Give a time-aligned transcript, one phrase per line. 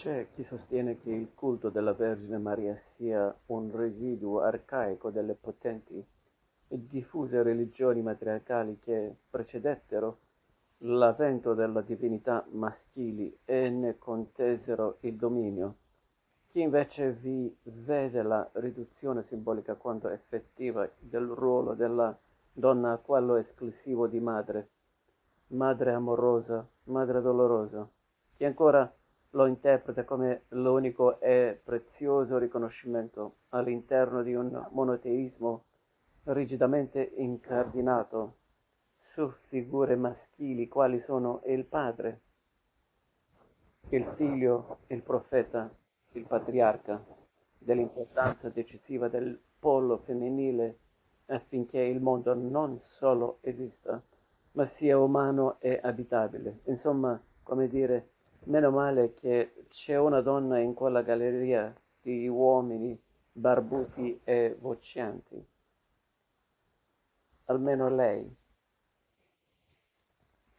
[0.00, 6.02] C'è chi sostiene che il culto della Vergine Maria sia un residuo arcaico delle potenti
[6.68, 10.20] e diffuse religioni matriarcali che precedettero
[10.78, 15.76] l'avvento della divinità maschili e ne contesero il dominio.
[16.48, 22.18] Chi invece vi vede la riduzione simbolica quanto effettiva del ruolo della
[22.50, 24.68] donna a quello esclusivo di madre,
[25.48, 27.86] madre amorosa, madre dolorosa,
[28.34, 28.90] chi ancora
[29.30, 35.64] lo interpreta come l'unico e prezioso riconoscimento all'interno di un monoteismo
[36.24, 38.36] rigidamente incardinato
[38.98, 42.20] su figure maschili quali sono il padre,
[43.90, 45.72] il figlio, il profeta,
[46.12, 47.02] il patriarca,
[47.58, 50.78] dell'importanza decisiva del polo femminile
[51.26, 54.02] affinché il mondo non solo esista,
[54.52, 56.60] ma sia umano e abitabile.
[56.64, 58.08] Insomma, come dire,
[58.44, 62.98] Meno male che c'è una donna in quella galleria di uomini
[63.30, 65.46] barbuti e vocianti.
[67.44, 68.36] Almeno lei.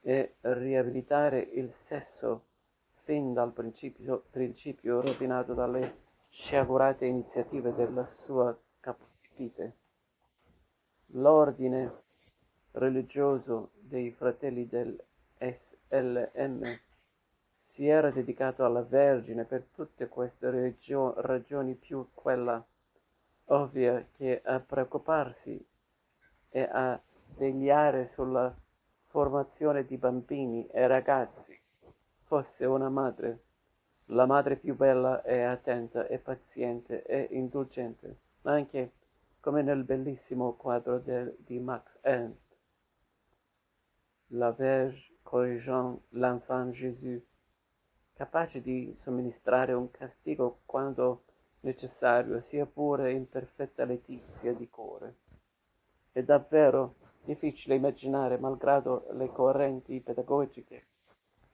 [0.04, 2.46] E riabilitare il sesso
[2.92, 9.76] fin dal principio, principio rovinato dalle sciagurate iniziative della sua capostipite.
[11.14, 12.04] L'ordine
[12.74, 15.04] religioso dei fratelli del
[15.40, 16.62] SLM
[17.64, 20.76] si era dedicato alla Vergine per tutte queste
[21.16, 22.62] ragioni più quella
[23.46, 25.64] ovvia che a preoccuparsi
[26.50, 27.00] e a
[27.38, 28.54] vegliare sulla
[29.04, 31.58] formazione di bambini e ragazzi
[32.22, 33.44] fosse una madre,
[34.06, 38.92] la madre più bella e attenta e paziente e indulgente, ma anche
[39.40, 42.56] come nel bellissimo quadro de, di Max Ernst.
[44.28, 47.22] La Verge corrigeant l'enfant Jésus
[48.22, 51.24] capace di somministrare un castigo quando
[51.62, 55.16] necessario, sia pure in perfetta letizia di cuore.
[56.12, 60.86] È davvero difficile immaginare, malgrado le correnti pedagogiche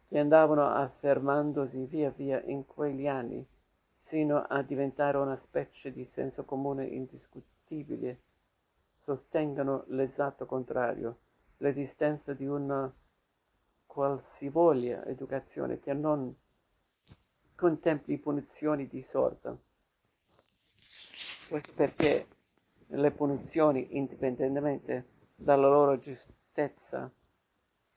[0.09, 3.47] che andavano affermandosi via via in quegli anni,
[3.95, 8.19] sino a diventare una specie di senso comune indiscutibile,
[8.97, 11.19] sostengano l'esatto contrario,
[11.59, 12.93] l'esistenza di una
[13.85, 16.35] qualsivoglia educazione che non
[17.57, 19.57] contempli punizioni di sorta.
[21.49, 22.27] Questo perché
[22.89, 27.11] le punizioni, indipendentemente dalla loro giustezza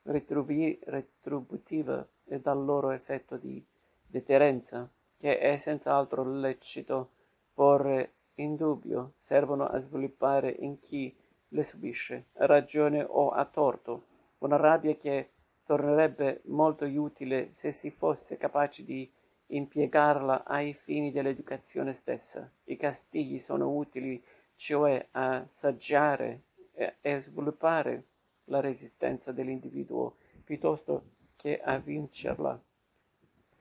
[0.04, 3.62] retribu- retributiva e dal loro effetto di
[4.06, 7.10] deterrenza, che è senz'altro lecito
[7.52, 11.14] porre in dubbio, servono a sviluppare in chi
[11.48, 14.06] le subisce, a ragione o a torto,
[14.38, 15.32] una rabbia che
[15.64, 19.12] tornerebbe molto utile se si fosse capaci di
[19.50, 22.50] impiegarla ai fini dell'educazione stessa.
[22.64, 24.22] I castighi sono utili
[24.56, 28.04] cioè a saggiare e, sviluppare
[28.44, 31.04] la resistenza dell'individuo piuttosto
[31.36, 32.60] che a vincerla.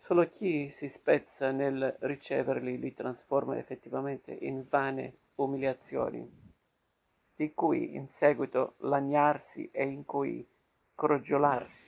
[0.02, 6.28] Solo chi si spezza nel riceverli li trasforma effettivamente in vane umiliazioni,
[7.36, 10.46] di cui in seguito lagnarsi e in cui
[10.96, 11.88] crogiolarsi.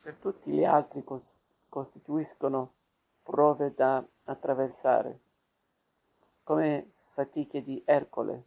[0.00, 1.33] Per tutti gli altri cos-
[1.74, 2.74] costituiscono
[3.24, 5.18] prove da attraversare,
[6.44, 8.44] come fatiche di Ercole,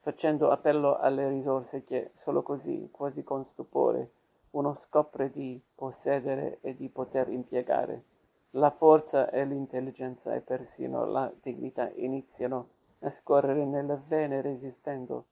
[0.00, 4.10] facendo appello alle risorse che solo così, quasi con stupore,
[4.50, 8.04] uno scopre di possedere e di poter impiegare.
[8.50, 15.24] La forza e l'intelligenza e persino la dignità iniziano a scorrere nelle vene resistendo,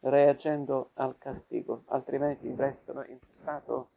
[0.00, 3.92] reagendo al castigo, altrimenti restano in stato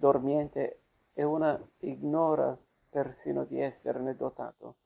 [0.00, 0.80] dormiente
[1.12, 4.76] e una ignora persino di esserne dotato.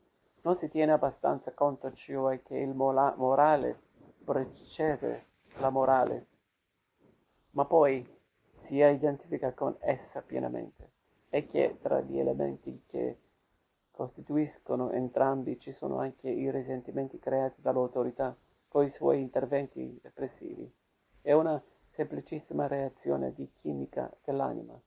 [0.42, 3.80] Non si tiene abbastanza conto cioè che il mola- morale
[4.25, 5.26] precede
[5.58, 6.26] la morale,
[7.52, 8.06] ma poi
[8.58, 10.90] si identifica con essa pienamente
[11.31, 13.19] e che tra gli elementi che
[13.90, 20.70] costituiscono entrambi ci sono anche i risentimenti creati dall'autorità con i suoi interventi repressivi.
[21.20, 24.78] È una semplicissima reazione di chimica dell'anima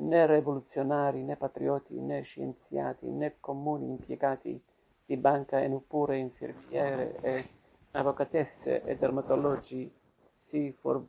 [0.00, 4.60] né rivoluzionari, né patrioti, né scienziati, né comuni impiegati
[5.04, 7.48] di banca e neppure infermiere e
[7.92, 9.90] avvocatesse e dermatologi
[10.36, 11.04] si for-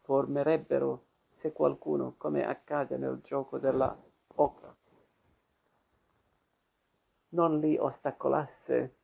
[0.00, 3.96] formerebbero se qualcuno, come accade nel gioco della
[4.36, 4.74] ocra,
[7.30, 8.94] non li ostacolasse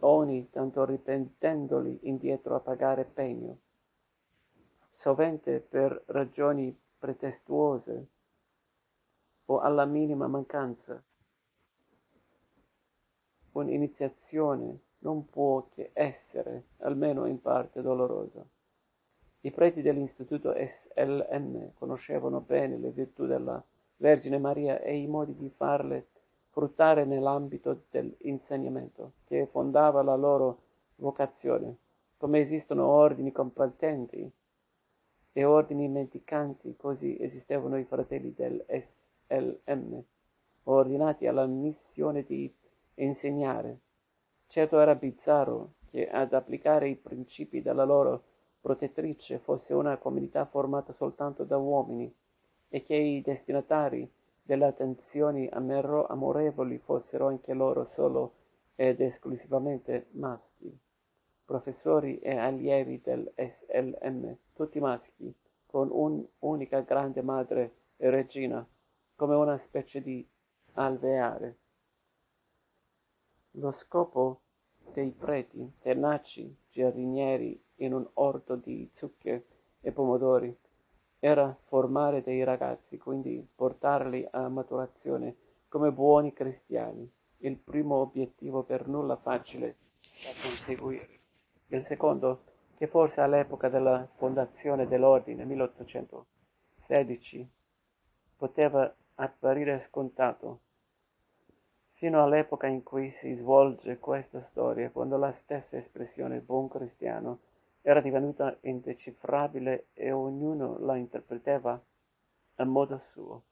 [0.00, 3.58] ogni tanto ripetendoli indietro a pagare pegno,
[4.88, 8.06] sovente per ragioni pretestuose
[9.50, 11.02] o alla minima mancanza.
[13.52, 18.44] Un'iniziazione non può che essere, almeno in parte, dolorosa.
[19.40, 23.62] I preti dell'istituto SLM conoscevano bene le virtù della
[23.96, 26.08] Vergine Maria e i modi di farle
[26.50, 30.62] fruttare nell'ambito dell'insegnamento, che fondava la loro
[30.96, 31.76] vocazione.
[32.16, 34.30] Come esistono ordini competenti
[35.32, 39.07] e ordini mendicanti, così esistevano i fratelli del SLM,
[40.64, 42.52] ordinati alla missione di
[42.94, 43.78] insegnare.
[44.46, 48.22] Certo era bizzarro che ad applicare i principi della loro
[48.60, 52.12] protettrice fosse una comunità formata soltanto da uomini
[52.68, 54.10] e che i destinatari
[54.42, 58.32] delle attenzioni amorevoli fossero anche loro solo
[58.74, 60.76] ed esclusivamente maschi.
[61.44, 65.34] Professori e allievi del SLM, tutti maschi,
[65.66, 68.66] con un'unica grande madre e regina,
[69.18, 70.24] come una specie di
[70.74, 71.58] alveare.
[73.56, 74.42] Lo scopo
[74.92, 79.46] dei preti, tenaci giardinieri in un orto di zucche
[79.80, 80.56] e pomodori,
[81.18, 85.34] era formare dei ragazzi, quindi portarli a maturazione
[85.66, 91.18] come buoni cristiani, il primo obiettivo per nulla facile da conseguire.
[91.66, 92.44] Il secondo,
[92.76, 97.50] che forse all'epoca della fondazione dell'ordine 1816
[98.36, 100.60] poteva apparire scontato,
[101.94, 107.40] fino all'epoca in cui si svolge questa storia, quando la stessa espressione buon cristiano
[107.82, 111.80] era divenuta indecifrabile e ognuno la interpretava
[112.56, 113.42] a modo suo.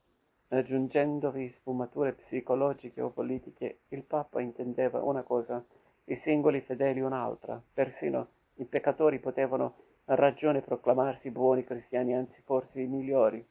[0.49, 5.65] Aggiungendovi sfumature psicologiche o politiche, il Papa intendeva una cosa,
[6.05, 7.61] i singoli fedeli un'altra.
[7.73, 9.75] Persino i peccatori potevano
[10.05, 13.45] a ragione proclamarsi buoni cristiani, anzi forse i migliori,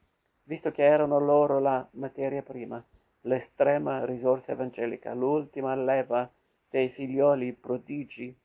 [0.46, 2.84] visto che erano loro la materia prima,
[3.22, 6.30] l'estrema risorsa evangelica, l'ultima leva
[6.70, 8.36] dei figlioli prodigi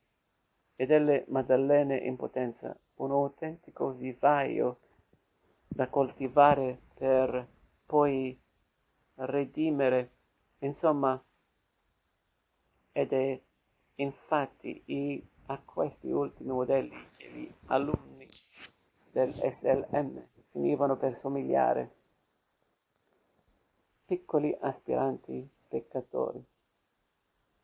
[0.75, 4.79] e delle maddalene in potenza, un autentico vivaio
[5.67, 7.47] da coltivare per
[7.85, 8.39] poi
[9.15, 10.11] redimere,
[10.59, 11.21] insomma,
[12.93, 13.39] ed è
[13.95, 18.27] infatti i, a questi ultimi modelli che gli alunni
[19.11, 21.91] del SLM finivano per somigliare,
[24.05, 26.43] piccoli aspiranti peccatori.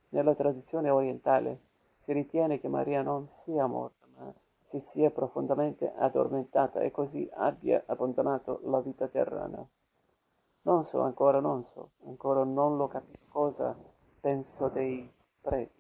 [0.10, 1.60] Nella tradizione orientale
[2.00, 7.84] si ritiene che Maria non sia morta, ma si sia profondamente addormentata e così abbia
[7.86, 9.66] abbandonato la vita terrena.
[10.62, 13.78] Non so, ancora non so, ancora non lo capisco cosa
[14.20, 15.10] penso dei
[15.42, 15.80] preti.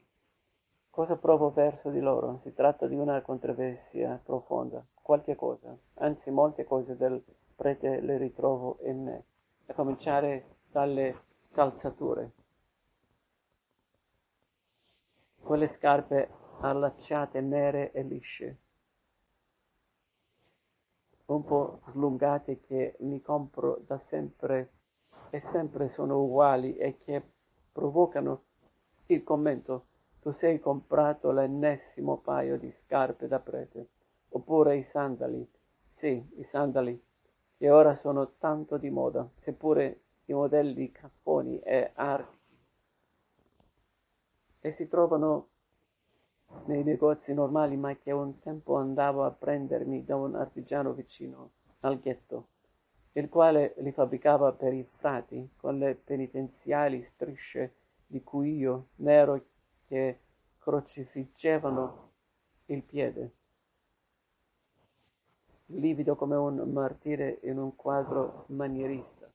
[0.89, 2.37] Cosa provo verso di loro?
[2.37, 4.83] Si tratta di una controversia profonda.
[5.07, 7.23] Qualche cosa, anzi molte cose del
[7.55, 9.23] prete le ritrovo in me,
[9.67, 11.21] a cominciare dalle
[11.53, 12.31] calzature.
[15.41, 18.57] quelle scarpe allacciate nere e lisce,
[21.27, 24.71] un po' slungate che mi compro da sempre
[25.29, 27.21] e sempre sono uguali e che
[27.71, 28.43] provocano
[29.05, 29.85] il commento
[30.19, 33.87] tu sei comprato l'ennesimo paio di scarpe da prete,
[34.29, 35.47] oppure i sandali,
[35.89, 37.01] sì, i sandali,
[37.57, 42.37] che ora sono tanto di moda, seppure i modelli caffoni e arti
[44.59, 45.47] e si trovano
[46.65, 51.99] nei negozi normali, ma che un tempo andavo a prendermi da un artigiano vicino al
[51.99, 52.47] ghetto,
[53.13, 57.73] il quale li fabbricava per i frati con le penitenziali strisce
[58.05, 59.43] di cuoio nero
[59.87, 60.19] che
[60.59, 62.11] crocifiggevano
[62.65, 63.31] il piede,
[65.67, 69.29] livido come un martire in un quadro manierista.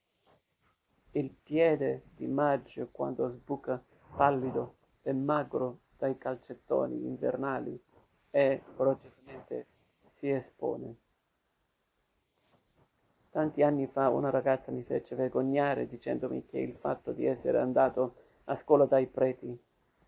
[1.13, 3.83] Il piede di maggio quando sbuca
[4.17, 7.79] pallido e magro dai calcettoni invernali
[8.31, 9.67] e coraggiosamente
[10.09, 10.97] si espone.
[13.31, 18.15] Tanti anni fa una ragazza mi fece vergognare dicendomi che il fatto di essere andato
[18.45, 19.59] a scuola dai preti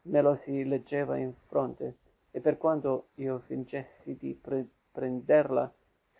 [0.02, 1.96] me lo si leggeva in fronte
[2.30, 5.72] e per quanto io fingessi di pre- prenderla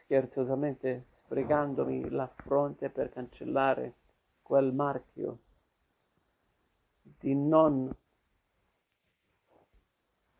[0.05, 3.95] scherzosamente sfregandomi la fronte per cancellare
[4.43, 5.39] quel marchio
[7.01, 7.91] di non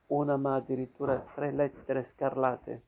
[0.07, 2.83] una ma addirittura tre lettere scarlate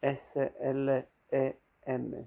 [0.00, 2.24] S, L, E, M.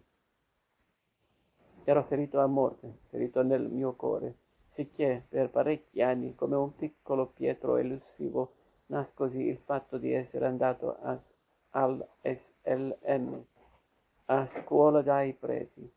[1.83, 4.35] Ero ferito a morte, ferito nel mio cuore,
[4.67, 8.55] sicché per parecchi anni, come un piccolo Pietro elusivo,
[8.87, 11.17] nascosi il fatto di essere andato a,
[11.71, 13.43] al SLM,
[14.25, 15.89] a scuola dai preti.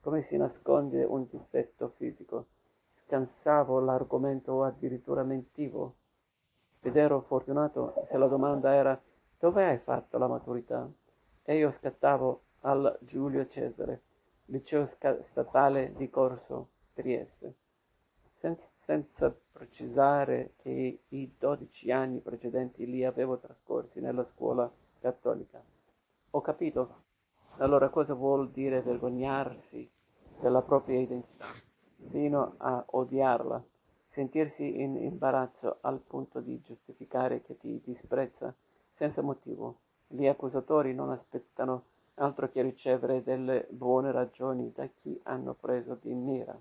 [0.00, 2.46] come si nasconde un difetto fisico.
[2.88, 5.96] Scansavo l'argomento o addirittura mentivo.
[6.80, 8.98] Ed ero fortunato se la domanda era
[9.38, 10.88] dove hai fatto la maturità?
[11.42, 14.02] E io scattavo al Giulio Cesare,
[14.46, 17.54] liceo statale di Corso, Trieste,
[18.34, 24.70] senza, senza precisare che i dodici anni precedenti li avevo trascorsi nella scuola
[25.00, 25.62] cattolica.
[26.30, 27.06] Ho capito
[27.58, 29.90] allora cosa vuol dire vergognarsi
[30.40, 31.46] della propria identità,
[32.10, 33.62] fino a odiarla,
[34.06, 38.54] sentirsi in imbarazzo al punto di giustificare che ti disprezza
[38.92, 39.78] senza motivo.
[40.06, 46.12] Gli accusatori non aspettano altro che ricevere delle buone ragioni da chi hanno preso di
[46.12, 46.58] mira.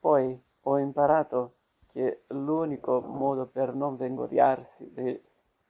[0.00, 1.54] Poi ho imparato
[1.92, 4.90] che l'unico modo per non vergognarsi,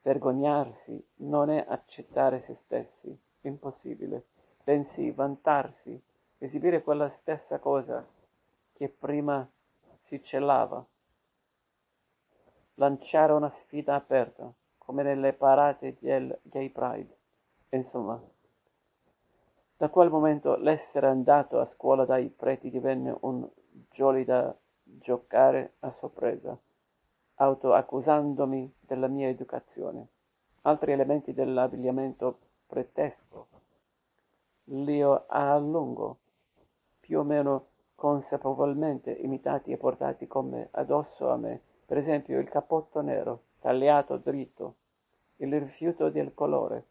[0.03, 4.25] vergognarsi non è accettare se stessi, impossibile,
[4.63, 6.01] bensì vantarsi,
[6.39, 8.05] esibire quella stessa cosa
[8.73, 9.49] che prima
[10.03, 10.85] si celava,
[12.75, 17.17] lanciare una sfida aperta, come nelle parate del Gay Pride.
[17.71, 18.21] Insomma,
[19.77, 23.49] da quel momento l'essere andato a scuola dai preti divenne un
[23.91, 26.59] jolly da giocare a sorpresa,
[27.43, 30.07] autoaccusandomi della mia educazione.
[30.63, 33.47] Altri elementi dell'abbigliamento pretesco
[34.67, 36.19] li ho a lungo,
[37.01, 43.01] più o meno consapevolmente imitati e portati come addosso a me, per esempio il cappotto
[43.01, 44.75] nero, tagliato dritto,
[45.39, 46.87] il rifiuto del colore,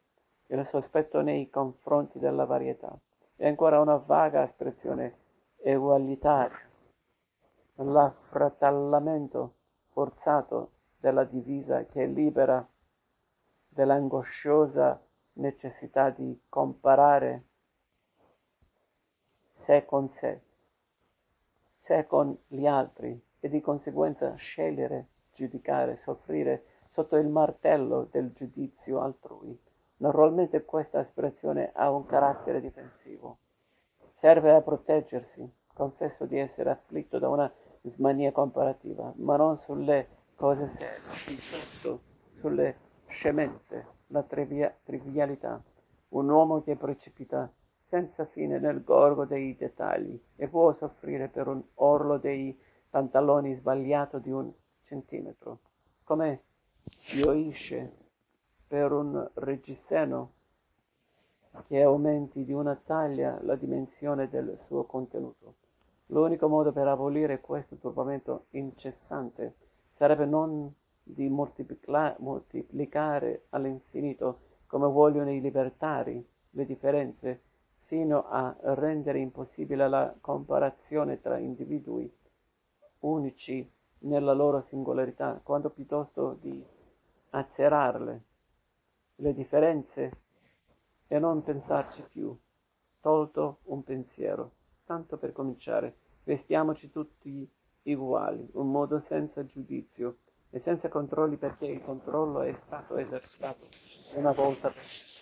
[0.47, 2.93] il sospetto nei confronti della varietà
[3.37, 5.15] e ancora una vaga espressione
[5.55, 6.59] egualitaria,
[7.75, 9.53] l'affratallamento
[9.91, 12.65] forzato della divisa che libera
[13.67, 15.01] dall'angosciosa
[15.33, 17.43] necessità di comparare
[19.53, 20.41] sé con sé,
[21.69, 29.01] sé con gli altri e di conseguenza scegliere, giudicare, soffrire sotto il martello del giudizio
[29.01, 29.57] altrui.
[29.97, 33.37] Normalmente questa espressione ha un carattere difensivo.
[34.13, 35.49] Serve a proteggersi.
[35.73, 37.51] Confesso di essere afflitto da una
[37.83, 42.01] smania comparativa, ma non sulle cose serie, piuttosto
[42.33, 42.75] sulle
[43.07, 45.61] scemenze, la trivia- trivialità.
[46.09, 47.51] Un uomo che precipita
[47.83, 52.57] senza fine nel gorgo dei dettagli e può soffrire per un orlo dei
[52.89, 54.51] pantaloni sbagliato di un
[54.83, 55.59] centimetro,
[56.03, 56.41] come
[56.99, 57.91] gioisce
[58.67, 60.31] per un reggiseno
[61.67, 65.55] che aumenti di una taglia la dimensione del suo contenuto.
[66.11, 69.55] L'unico modo per abolire questo turbamento incessante
[69.93, 70.69] sarebbe non
[71.01, 77.41] di moltiplica- moltiplicare all'infinito, come vogliono i libertari, le differenze,
[77.77, 82.13] fino a rendere impossibile la comparazione tra individui
[82.99, 86.61] unici nella loro singolarità, quanto piuttosto di
[87.29, 88.21] azzerarle
[89.15, 90.11] le differenze
[91.07, 92.37] e non pensarci più,
[92.99, 94.51] tolto un pensiero.
[94.83, 97.49] Tanto per cominciare, vestiamoci tutti
[97.83, 100.17] uguali, un modo senza giudizio
[100.49, 103.67] e senza controlli perché il controllo è stato esercitato
[104.15, 105.19] una volta per sempre.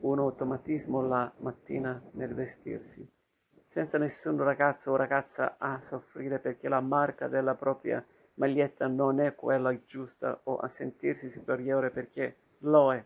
[0.00, 3.08] Un automatismo la mattina nel vestirsi,
[3.66, 9.34] senza nessun ragazzo o ragazza a soffrire perché la marca della propria maglietta non è
[9.34, 13.02] quella giusta o a sentirsi superiore perché lo è.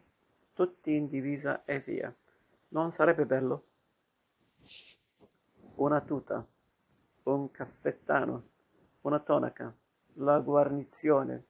[0.53, 2.15] Tutti in divisa e via.
[2.69, 3.65] Non sarebbe bello?
[5.77, 6.45] Una tuta,
[7.25, 8.45] un caffettano,
[9.03, 9.75] una tonaca,
[10.15, 11.45] la guarnizione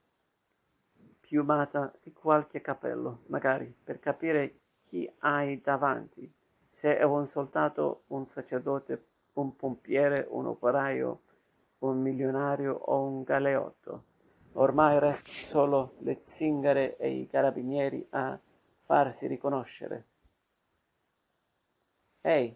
[1.19, 6.31] piumata di qualche capello, magari, per capire chi hai davanti,
[6.69, 11.21] se è un soldato, un sacerdote, un pompiere, un operaio,
[11.79, 14.05] un milionario o un galeotto.
[14.53, 18.37] Ormai restano solo le zingare e i carabinieri a
[18.79, 20.07] farsi riconoscere.
[22.21, 22.55] Ehi,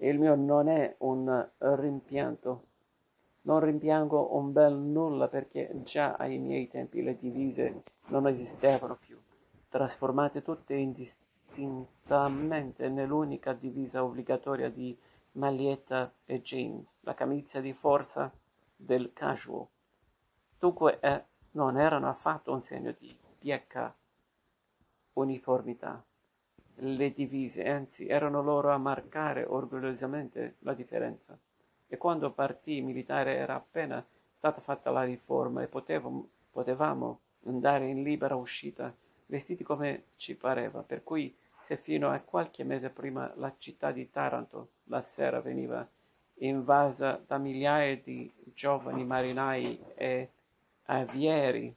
[0.00, 2.64] il mio non è un rimpianto.
[3.42, 9.18] Non rimpiango un bel nulla perché già ai miei tempi le divise non esistevano più,
[9.68, 14.96] trasformate tutte indistintamente nell'unica divisa obbligatoria di
[15.32, 18.32] maglietta e jeans, la camicia di forza
[18.76, 19.66] del casual.
[20.58, 23.94] Dunque eh, non erano affatto un segno di bieca
[25.14, 26.04] uniformità.
[26.80, 31.36] Le divise, anzi, erano loro a marcare orgogliosamente la differenza.
[31.88, 38.02] E quando partì militare era appena stata fatta la riforma e potevamo, potevamo andare in
[38.02, 38.94] libera uscita,
[39.26, 41.34] vestiti come ci pareva, per cui
[41.66, 45.86] se fino a qualche mese prima la città di Taranto la sera veniva
[46.40, 50.30] invasa da migliaia di giovani marinai e
[50.84, 51.74] avieri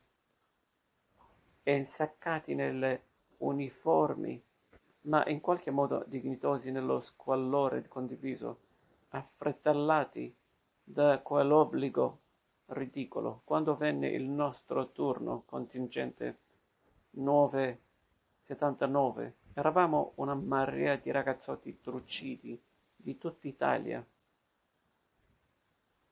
[1.63, 3.03] insaccati nelle
[3.37, 4.41] uniformi,
[5.01, 8.59] ma in qualche modo dignitosi nello squallore condiviso,
[9.09, 10.33] affrettallati
[10.83, 12.19] da quell'obbligo
[12.67, 13.41] ridicolo.
[13.43, 16.39] Quando venne il nostro turno contingente
[17.11, 22.59] 979, eravamo una marea di ragazzotti trucidi
[22.95, 24.05] di tutta Italia,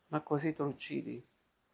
[0.08, 1.26] ma così trucidi,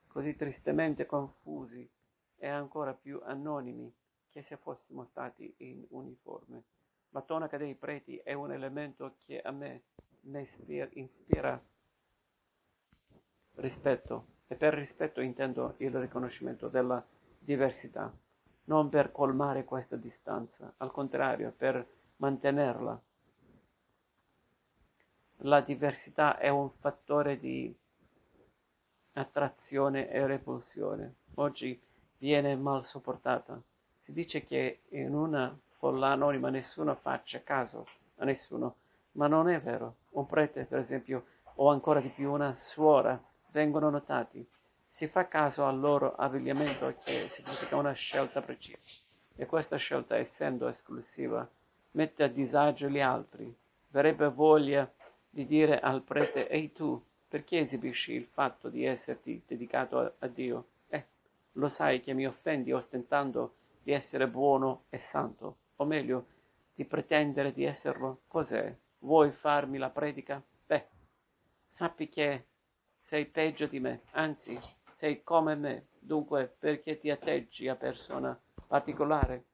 [0.07, 1.89] così tristemente confusi
[2.37, 3.93] e ancora più anonimi
[4.29, 6.63] che se fossimo stati in uniforme.
[7.15, 9.83] La tonaca dei preti è un elemento che a me
[10.95, 11.57] ispira,
[13.53, 17.01] rispetto e per rispetto intendo il riconoscimento della
[17.39, 18.13] diversità,
[18.65, 23.01] non per colmare questa distanza, al contrario, per mantenerla.
[25.37, 27.73] La diversità è un fattore di
[29.13, 31.15] attrazione e repulsione.
[31.35, 31.81] Oggi
[32.17, 33.57] viene mal sopportata.
[34.01, 38.75] Si dice che in una folla anonima nessuno faccia caso a nessuno,
[39.13, 39.95] ma non è vero.
[40.11, 44.45] Un prete, per esempio, o ancora di più una suora, vengono notati.
[44.87, 48.77] Si fa caso al loro abbigliamento che significa una scelta precisa.
[49.35, 51.47] E questa scelta, essendo esclusiva,
[51.91, 53.53] mette a disagio gli altri.
[53.89, 54.89] Verrebbe voglia
[55.29, 60.27] di dire al prete, ehi tu, perché esibisci il fatto di esserti dedicato a, a
[60.27, 60.67] Dio?
[60.87, 61.05] Eh,
[61.53, 66.27] lo sai che mi offendi ostentando di essere buono e santo, o meglio,
[66.73, 68.21] di pretendere di esserlo.
[68.27, 68.75] Cos'è?
[68.99, 70.41] Vuoi farmi la predica?
[70.65, 70.87] Beh,
[71.67, 72.45] sappi che
[72.99, 74.57] sei peggio di me, anzi,
[74.95, 75.87] sei come me.
[75.99, 79.45] Dunque, perché ti atteggi a persona particolare?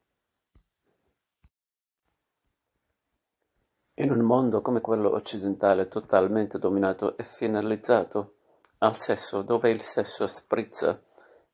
[3.96, 8.36] In un mondo come quello occidentale totalmente dominato e finalizzato
[8.80, 11.00] al sesso, dove il sesso sprizza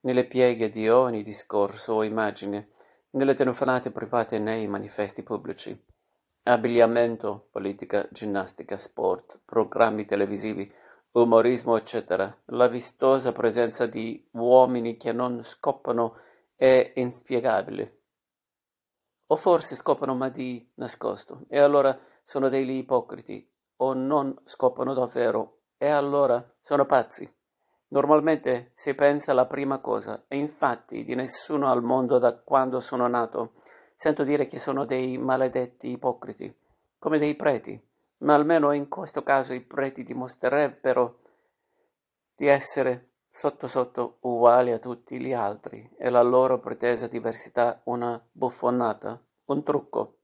[0.02, 2.70] nelle pieghe di ogni discorso o immagine,
[3.12, 5.86] nelle telefonate private e nei manifesti pubblici,
[6.44, 10.72] abbigliamento, politica, ginnastica, sport, programmi televisivi,
[11.12, 16.20] umorismo, eccetera, la vistosa presenza di uomini che non scoppano
[16.56, 18.02] è inspiegabile.
[19.28, 25.62] O forse scoppano ma di nascosto, e allora sono degli ipocriti, o non scoppano davvero,
[25.78, 27.37] e allora sono pazzi.
[27.90, 33.08] Normalmente si pensa alla prima cosa, e infatti di nessuno al mondo da quando sono
[33.08, 33.54] nato
[33.96, 36.54] sento dire che sono dei maledetti ipocriti,
[37.00, 37.82] come dei preti,
[38.20, 41.20] ma almeno in questo caso i preti dimostrerebbero
[42.36, 48.22] di essere sotto sotto uguali a tutti gli altri e la loro pretesa diversità una
[48.32, 50.18] buffonata, un trucco.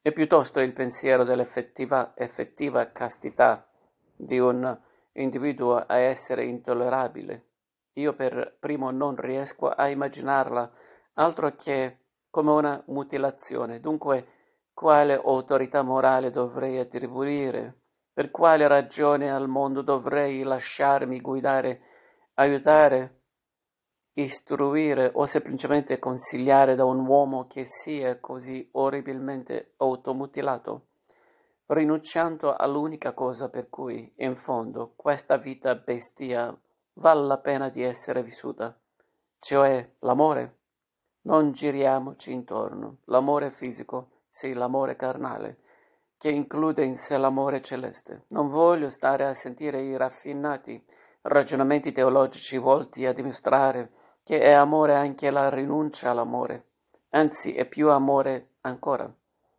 [0.00, 3.66] E piuttosto il pensiero dell'effettiva effettiva castità
[4.14, 4.78] di un
[5.22, 7.46] individuo a essere intollerabile.
[7.94, 10.70] Io per primo non riesco a immaginarla
[11.14, 11.98] altro che
[12.30, 13.80] come una mutilazione.
[13.80, 14.26] Dunque,
[14.72, 17.82] quale autorità morale dovrei attribuire?
[18.12, 21.80] Per quale ragione al mondo dovrei lasciarmi guidare,
[22.34, 23.18] aiutare
[24.22, 30.87] istruire o semplicemente consigliare da un uomo che sia così orribilmente automutilato,
[31.68, 36.56] rinunciando all'unica cosa per cui, in fondo, questa vita bestia
[36.94, 38.78] vale la pena di essere vissuta,
[39.38, 40.56] cioè l'amore.
[41.22, 45.58] Non giriamoci intorno, l'amore fisico, sì, l'amore carnale,
[46.16, 48.24] che include in sé l'amore celeste.
[48.28, 50.82] Non voglio stare a sentire i raffinati
[51.22, 53.92] ragionamenti teologici volti a dimostrare
[54.24, 56.66] che è amore anche la rinuncia all'amore,
[57.10, 59.12] anzi è più amore ancora.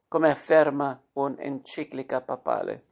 [0.09, 2.87] Come afferma un'enciclica papale,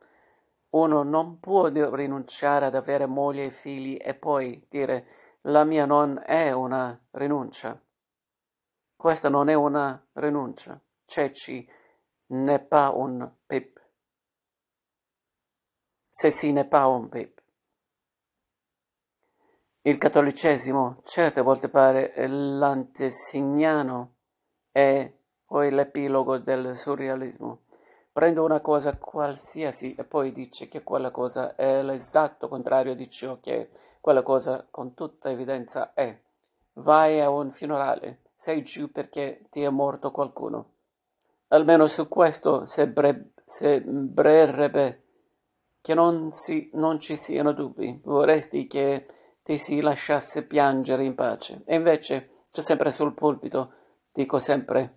[0.70, 5.08] uno non può rinunciare ad avere moglie e figli e poi dire
[5.42, 7.82] la mia non è una rinuncia.
[8.96, 10.80] Questa non è una rinuncia.
[11.06, 11.68] Ceci
[12.28, 13.84] n'est pas un pip.
[16.12, 17.42] Ceci n'est pas un pip.
[19.82, 24.18] Il cattolicesimo certe volte pare l'antesignano
[24.72, 25.17] e
[25.48, 27.62] poi l'epilogo del surrealismo.
[28.12, 33.38] Prende una cosa qualsiasi e poi dice che quella cosa è l'esatto contrario di ciò
[33.40, 33.70] che
[34.02, 36.20] quella cosa con tutta evidenza è.
[36.74, 40.72] Vai a un funerale, sei giù perché ti è morto qualcuno.
[41.50, 45.04] Almeno su questo sembrerebbe
[45.80, 48.02] che non, si, non ci siano dubbi.
[48.04, 49.06] Vorresti che
[49.44, 51.62] ti si lasciasse piangere in pace.
[51.66, 53.72] E invece c'è sempre sul pulpito,
[54.12, 54.97] dico sempre,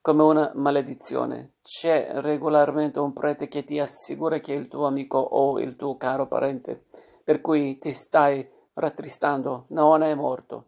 [0.00, 1.54] come una maledizione.
[1.62, 6.26] C'è regolarmente un prete che ti assicura che il tuo amico o il tuo caro
[6.26, 6.86] parente,
[7.22, 10.66] per cui ti stai rattristando, non è morto.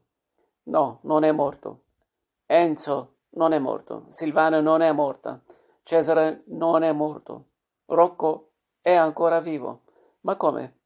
[0.65, 1.81] No, non è morto.
[2.47, 4.05] Enzo non è morto.
[4.09, 5.41] Silvana non è morta.
[5.83, 7.47] Cesare non è morto.
[7.87, 9.83] Rocco è ancora vivo.
[10.21, 10.79] Ma come?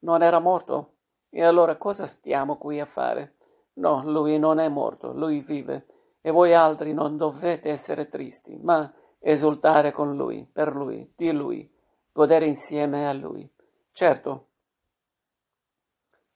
[0.00, 0.94] Non era morto?
[1.28, 3.36] E allora cosa stiamo qui a fare?
[3.74, 5.86] No, lui non è morto, lui vive
[6.20, 11.70] e voi altri non dovete essere tristi, ma esultare con lui, per lui, di lui,
[12.12, 13.48] godere insieme a lui.
[13.92, 14.46] Certo,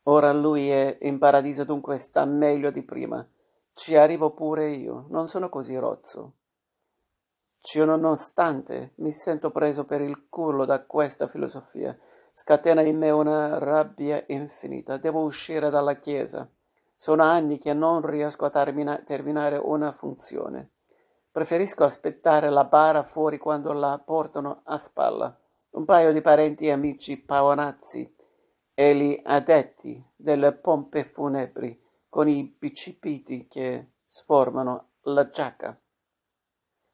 [0.04, 3.26] ora lui è in paradiso, dunque sta meglio di prima.
[3.72, 6.34] Ci arrivo pure io, non sono così rozzo.
[7.60, 11.96] Ciononostante, mi sento preso per il culo da questa filosofia.
[12.30, 14.98] Scatena in me una rabbia infinita.
[14.98, 16.46] Devo uscire dalla Chiesa.
[17.04, 20.70] Sono anni che non riesco a termina- terminare una funzione.
[21.30, 25.38] Preferisco aspettare la bara fuori quando la portano a spalla.
[25.72, 28.16] Un paio di parenti e amici pavonazzi
[28.72, 35.78] e gli addetti delle pompe funebri con i bicipiti che sformano la giacca.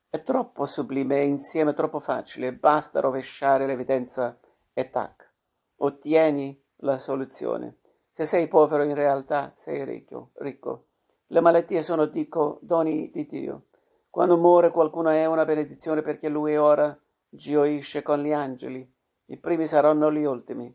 [0.09, 4.37] È troppo sublime e insieme troppo facile, basta rovesciare l'evidenza
[4.73, 5.33] e tac,
[5.77, 7.80] ottieni la soluzione.
[8.21, 10.89] Se sei povero in realtà sei ricco, ricco.
[11.29, 13.69] Le malattie sono, dico, doni di Dio.
[14.11, 16.95] Quando muore qualcuno è una benedizione perché lui ora
[17.31, 18.87] gioisce con gli angeli.
[19.25, 20.71] I primi saranno gli ultimi.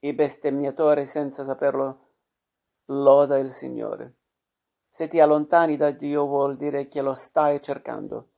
[0.00, 2.08] I bestemmiatori senza saperlo
[2.88, 4.16] loda il Signore.
[4.90, 8.32] Se ti allontani da Dio vuol dire che lo stai cercando.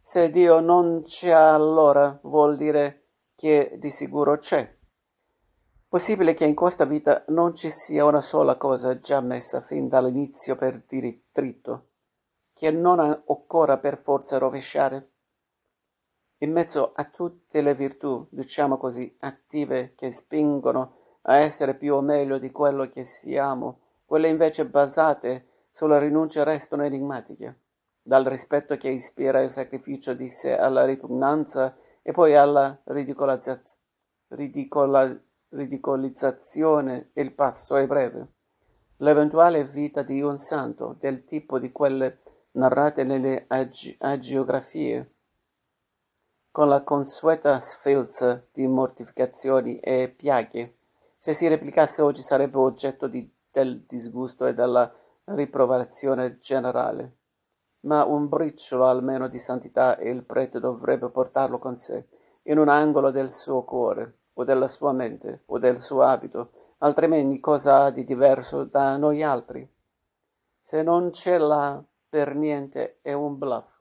[0.00, 4.82] Se Dio non c'è allora vuol dire che di sicuro c'è.
[5.94, 10.56] Possibile che in questa vita non ci sia una sola cosa già messa fin dall'inizio
[10.56, 10.82] per
[11.30, 11.90] dritto,
[12.52, 15.10] che non occorra per forza rovesciare?
[16.38, 22.00] In mezzo a tutte le virtù, diciamo così, attive che spingono a essere più o
[22.00, 27.60] meglio di quello che siamo, quelle invece basate sulla rinuncia restano enigmatiche,
[28.02, 33.82] dal rispetto che ispira il sacrificio di sé alla ripugnanza e poi alla ridicolizzazione
[35.54, 38.28] ridicolizzazione il passo è breve.
[38.98, 42.18] L'eventuale vita di un santo, del tipo di quelle
[42.52, 45.10] narrate nelle agi- agiografie,
[46.50, 50.76] con la consueta sfilza di mortificazioni e piaghe,
[51.18, 54.92] se si replicasse oggi sarebbe oggetto di, del disgusto e della
[55.24, 57.16] riprovazione generale.
[57.80, 62.06] Ma un briciolo almeno di santità il prete dovrebbe portarlo con sé,
[62.44, 67.40] in un angolo del suo cuore o della sua mente o del suo abito, altrimenti
[67.40, 69.68] cosa ha di diverso da noi altri?
[70.60, 73.80] Se non ce l'ha per niente è un bluff.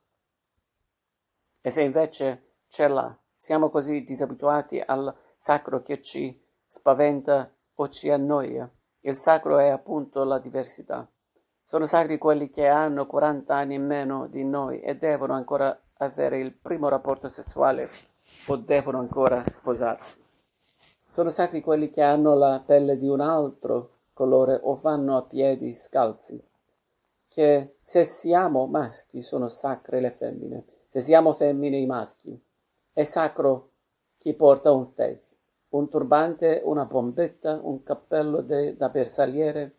[1.62, 8.10] E se invece ce l'ha, siamo così disabituati al sacro che ci spaventa o ci
[8.10, 8.70] annoia.
[9.02, 11.08] Il sacro è appunto la diversità.
[11.64, 16.40] Sono sacri quelli che hanno 40 anni in meno di noi e devono ancora avere
[16.40, 17.90] il primo rapporto sessuale
[18.48, 20.23] o devono ancora sposarsi.
[21.14, 25.76] Sono sacri quelli che hanno la pelle di un altro colore o vanno a piedi
[25.76, 26.44] scalzi.
[27.28, 32.36] Che se siamo maschi sono sacre le femmine, se siamo femmine i maschi.
[32.92, 33.70] È sacro
[34.18, 39.72] chi porta un fez, un turbante, una bombetta, un cappello de, da bersagliere,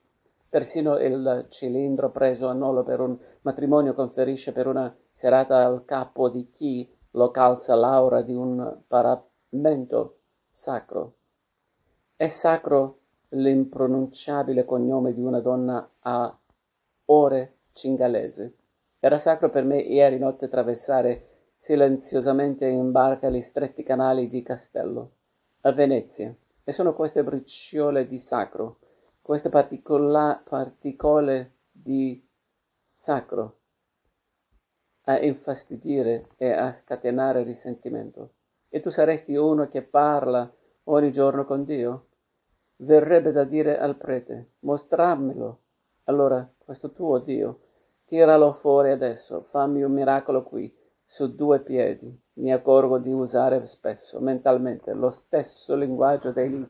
[0.49, 6.29] persino il cilindro preso a nolo per un matrimonio conferisce per una serata al capo
[6.29, 10.19] di chi lo calza l'aura di un paramento
[10.49, 11.15] sacro.
[12.17, 13.01] È sacro
[13.31, 16.39] l'impronunciabile cognome di una donna a
[17.07, 18.55] ore cingalese.
[19.01, 25.11] Era sacro per me ieri notte attraversare silenziosamente in barca gli stretti canali di Castello,
[25.63, 26.33] a Venezia.
[26.63, 28.79] E sono queste briciole di sacro,
[29.21, 32.25] queste particola- particole di
[32.93, 33.59] sacro
[35.07, 38.35] a infastidire e a scatenare risentimento.
[38.69, 40.49] E tu saresti uno che parla
[40.85, 42.07] ogni giorno con Dio?
[42.77, 45.61] Verrebbe da dire al prete, mostramelo.
[46.05, 47.61] Allora, questo tuo Dio,
[48.05, 52.23] tiralo fuori adesso, fammi un miracolo qui, su due piedi.
[52.35, 56.67] Mi accorgo di usare spesso, mentalmente, lo stesso linguaggio degli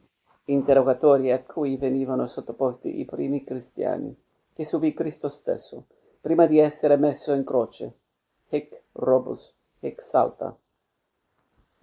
[0.46, 4.14] interrogatori a cui venivano sottoposti i primi cristiani,
[4.53, 5.87] che subì Cristo stesso,
[6.20, 7.98] prima di essere messo in croce.
[8.50, 10.57] Hic robus, hic salta.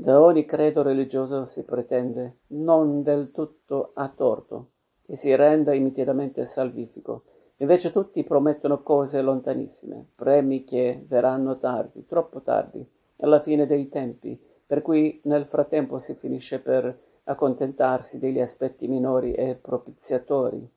[0.01, 4.71] Da ogni credo religioso si pretende, non del tutto a torto,
[5.03, 7.23] che si renda immediatamente salvifico,
[7.61, 12.83] Invece tutti promettono cose lontanissime, premi che verranno tardi, troppo tardi,
[13.17, 14.35] alla fine dei tempi,
[14.65, 20.67] per cui nel frattempo si finisce per accontentarsi degli aspetti minori e propiziatori,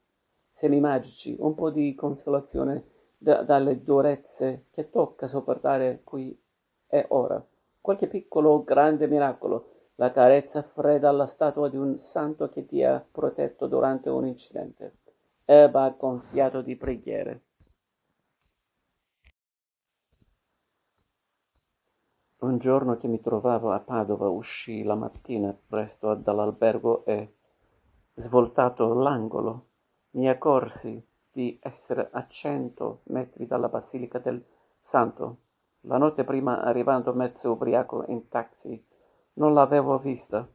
[0.50, 2.84] semimagici, un po' di consolazione
[3.16, 6.38] da, dalle durezze che tocca sopportare qui
[6.86, 7.42] e ora,
[7.84, 12.82] qualche piccolo o grande miracolo, la carezza fredda alla statua di un santo che ti
[12.82, 15.00] ha protetto durante un incidente.
[15.44, 17.42] Eba gonfiato di preghiere.
[22.38, 27.34] Un giorno che mi trovavo a Padova uscii la mattina presto dall'albergo e,
[28.14, 29.66] svoltato l'angolo,
[30.12, 34.42] mi accorsi di essere a cento metri dalla Basilica del
[34.80, 35.43] Santo.
[35.86, 38.82] La notte prima, arrivando mezzo ubriaco in taxi,
[39.34, 40.48] non l'avevo vista.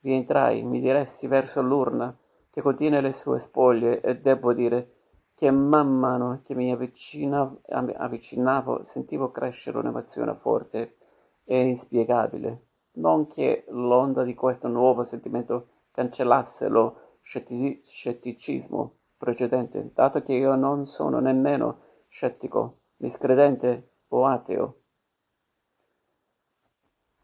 [0.00, 2.16] Rientrai, mi diressi verso l'urna
[2.50, 4.94] che contiene le sue spoglie e debbo dire
[5.34, 10.98] che man mano che mi avvicinavo, avvicinavo sentivo crescere un'emozione forte
[11.44, 12.66] e inspiegabile.
[12.92, 20.86] Non che l'onda di questo nuovo sentimento cancellasse lo scetticismo precedente, dato che io non
[20.86, 24.76] sono nemmeno scettico, miscredente o ateo.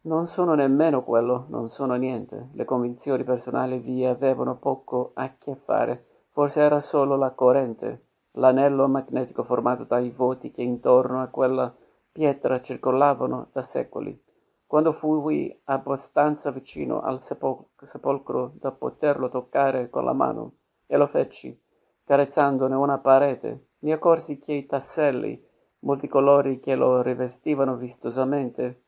[0.03, 2.51] Non sono nemmeno quello, non sono niente.
[2.53, 6.25] Le convinzioni personali vi avevano poco a che fare.
[6.29, 11.75] Forse era solo la corrente, l'anello magnetico formato dai voti che intorno a quella
[12.13, 14.23] pietra circolavano da secoli.
[14.65, 20.55] Quando fui abbastanza vicino al sepol- sepolcro da poterlo toccare con la mano,
[20.87, 21.61] e lo feci,
[22.05, 25.46] carezzandone una parete, mi accorsi che i tasselli
[25.87, 28.83] multicolori che lo rivestivano vistosamente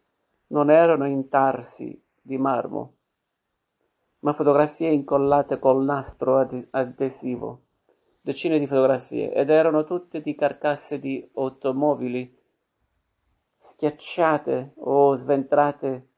[0.49, 2.95] non erano intarsi di marmo,
[4.21, 7.63] ma fotografie incollate col nastro ad- adesivo,
[8.21, 12.37] decine di fotografie, ed erano tutte di carcasse di automobili
[13.59, 16.09] schiacciate o sventrate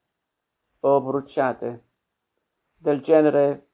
[0.79, 1.83] o bruciate,
[2.75, 3.67] del genere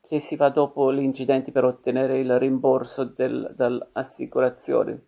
[0.00, 5.05] che si fa dopo gli incidenti per ottenere il rimborso del, dell'assicurazione,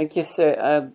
[0.00, 0.90] anche se a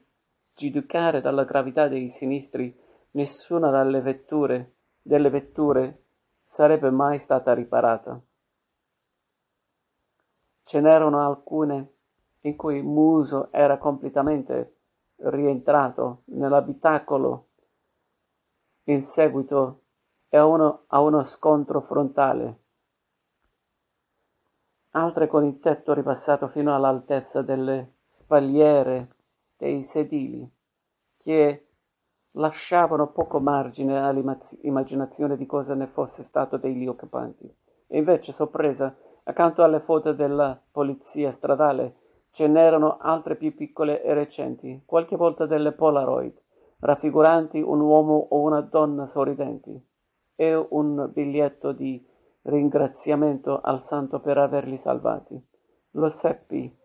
[0.56, 6.04] giudicare dalla gravità dei sinistri Nessuna delle vetture, delle vetture
[6.44, 8.22] sarebbe mai stata riparata.
[10.66, 11.94] Ce n'erano alcune
[12.42, 14.80] in cui Muso era completamente
[15.16, 17.48] rientrato nell'abitacolo
[18.86, 19.84] in seguito
[20.32, 22.60] a uno, a uno scontro frontale,
[24.90, 29.10] altre con il tetto ripassato fino all'altezza delle spalliere
[29.58, 30.50] dei sedili,
[31.18, 31.68] che
[32.32, 37.54] lasciavano poco margine all'immaginazione di cosa ne fosse stato degli occupanti.
[37.88, 41.96] E invece, sorpresa, accanto alle foto della polizia stradale
[42.32, 46.42] ce n'erano altre più piccole e recenti, qualche volta delle Polaroid,
[46.80, 49.78] raffiguranti un uomo o una donna sorridenti,
[50.36, 52.02] e un biglietto di
[52.44, 55.38] ringraziamento al santo per averli salvati.
[55.92, 56.84] Lo seppi,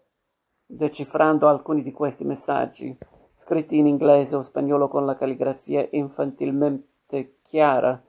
[0.73, 2.97] decifrando alcuni di questi messaggi,
[3.35, 8.01] scritti in inglese o spagnolo con la calligrafia infantilmente chiara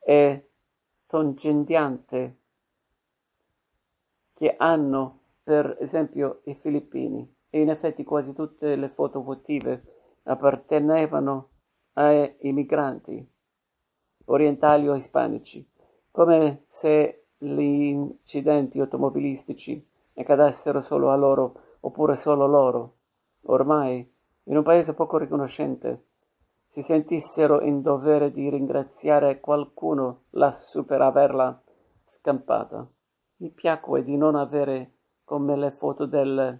[0.00, 0.48] e
[1.06, 2.36] tongentiante
[4.34, 7.36] che hanno per esempio i filippini.
[7.50, 9.82] E in effetti quasi tutte le foto votive
[10.24, 11.48] appartenevano
[11.94, 13.26] ai migranti
[14.26, 15.66] orientali o ispanici,
[16.10, 19.82] come se gli incidenti automobilistici
[20.14, 22.96] accadessero solo a loro oppure solo loro.
[23.42, 24.16] Ormai
[24.48, 26.06] in un paese poco riconoscente,
[26.66, 31.60] si sentissero in dovere di ringraziare qualcuno lassù per averla
[32.04, 32.86] scampata.
[33.36, 34.92] Mi piacque di non avere
[35.24, 36.58] come le foto del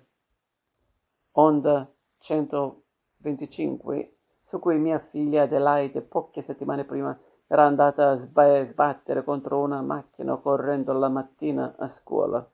[1.33, 9.61] Honda 125 su cui mia figlia Adelaide poche settimane prima era andata a sbattere contro
[9.61, 12.47] una macchina correndo la mattina a scuola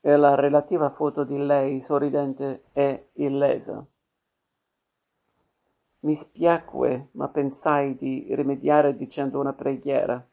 [0.00, 3.84] e la relativa foto di lei sorridente e illesa.
[6.00, 10.26] Mi spiacque, ma pensai di rimediare dicendo una preghiera.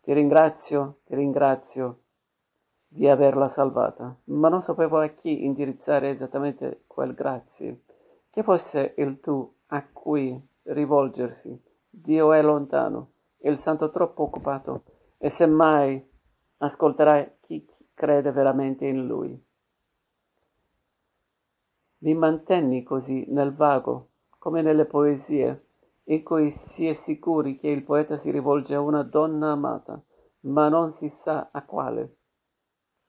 [0.00, 2.00] Ti ringrazio, ti ringrazio
[2.88, 7.82] di averla salvata, ma non sapevo a chi indirizzare esattamente quel grazie.
[8.30, 11.60] Che fosse il tu a cui rivolgersi.
[11.88, 13.10] Dio è lontano,
[13.42, 14.82] il santo troppo occupato,
[15.18, 16.04] e semmai
[16.58, 19.42] ascolterai chi crede veramente in lui.
[22.00, 25.64] Mi mantenni così nel vago come nelle poesie,
[26.04, 29.98] in cui si è sicuri che il poeta si rivolge a una donna amata,
[30.40, 32.16] ma non si sa a quale.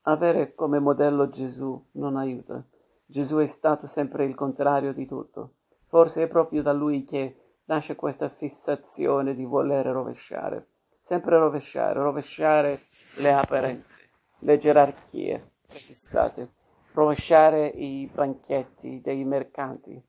[0.04, 2.66] Avere come modello Gesù non aiuta.
[3.06, 5.56] Gesù è stato sempre il contrario di tutto.
[5.88, 10.68] Forse è proprio da lui che nasce questa fissazione di voler rovesciare.
[11.02, 12.84] Sempre rovesciare, rovesciare
[13.18, 14.09] le apparenze,
[14.40, 16.54] le gerarchie prefissate,
[16.94, 20.02] rovesciare i banchetti dei mercanti,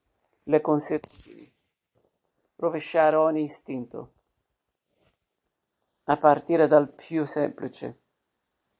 [0.45, 1.53] le consuetudini,
[2.57, 4.12] rovesciare ogni istinto,
[6.05, 7.99] a partire dal più semplice,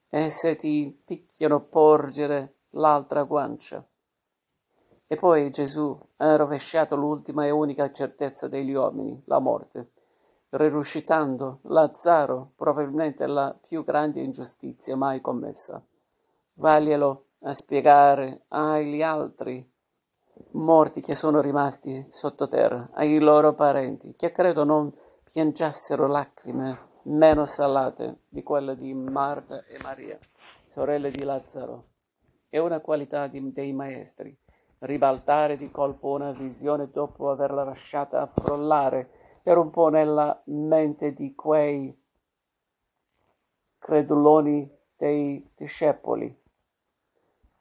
[0.09, 3.87] e se ti picchiano porgere l'altra guancia.
[5.07, 9.91] E poi Gesù ha rovesciato l'ultima e unica certezza degli uomini, la morte,
[10.51, 15.83] risuscitando Lazzaro, probabilmente la più grande ingiustizia mai commessa.
[16.55, 19.67] Vaglielo a spiegare agli altri
[20.53, 28.23] morti che sono rimasti sottoterra, ai loro parenti, che credo non piangessero lacrime meno salate
[28.29, 30.19] di quelle di Marta e Maria,
[30.65, 31.85] sorelle di Lazzaro.
[32.49, 34.37] È una qualità di, dei maestri,
[34.81, 41.35] ribaltare di colpo una visione dopo averla lasciata affrollare per un po' nella mente di
[41.35, 41.97] quei
[43.79, 46.39] creduloni dei discepoli.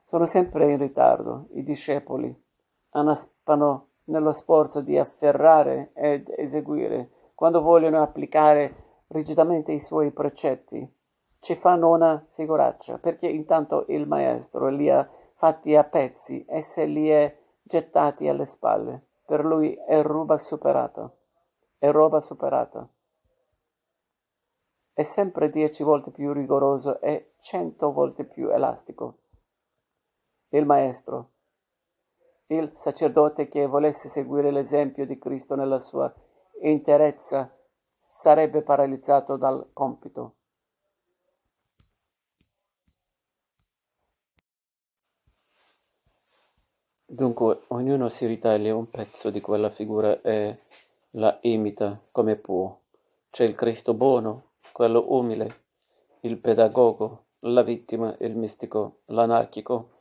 [0.05, 2.35] Sono sempre in ritardo, i discepoli
[2.91, 10.97] anaspano nello sforzo di afferrare ed eseguire, quando vogliono applicare rigidamente i suoi precetti,
[11.39, 16.85] ci fanno una figuraccia, perché intanto il maestro li ha fatti a pezzi e se
[16.85, 19.01] li è gettati alle spalle.
[19.25, 21.09] Per lui è roba superata.
[21.79, 22.85] È roba superata.
[24.91, 29.19] È sempre dieci volte più rigoroso e cento volte più elastico.
[30.49, 31.29] Il maestro,
[32.47, 36.13] il sacerdote che volesse seguire l'esempio di Cristo nella sua
[36.63, 37.49] interezza
[37.97, 40.35] sarebbe paralizzato dal compito.
[47.05, 50.59] Dunque, ognuno si ritaglia un pezzo di quella figura e
[51.11, 52.77] la imita come può.
[53.29, 55.63] C'è il Cristo buono, quello umile,
[56.21, 59.91] il pedagogo, la vittima, il mistico, l'anarchico,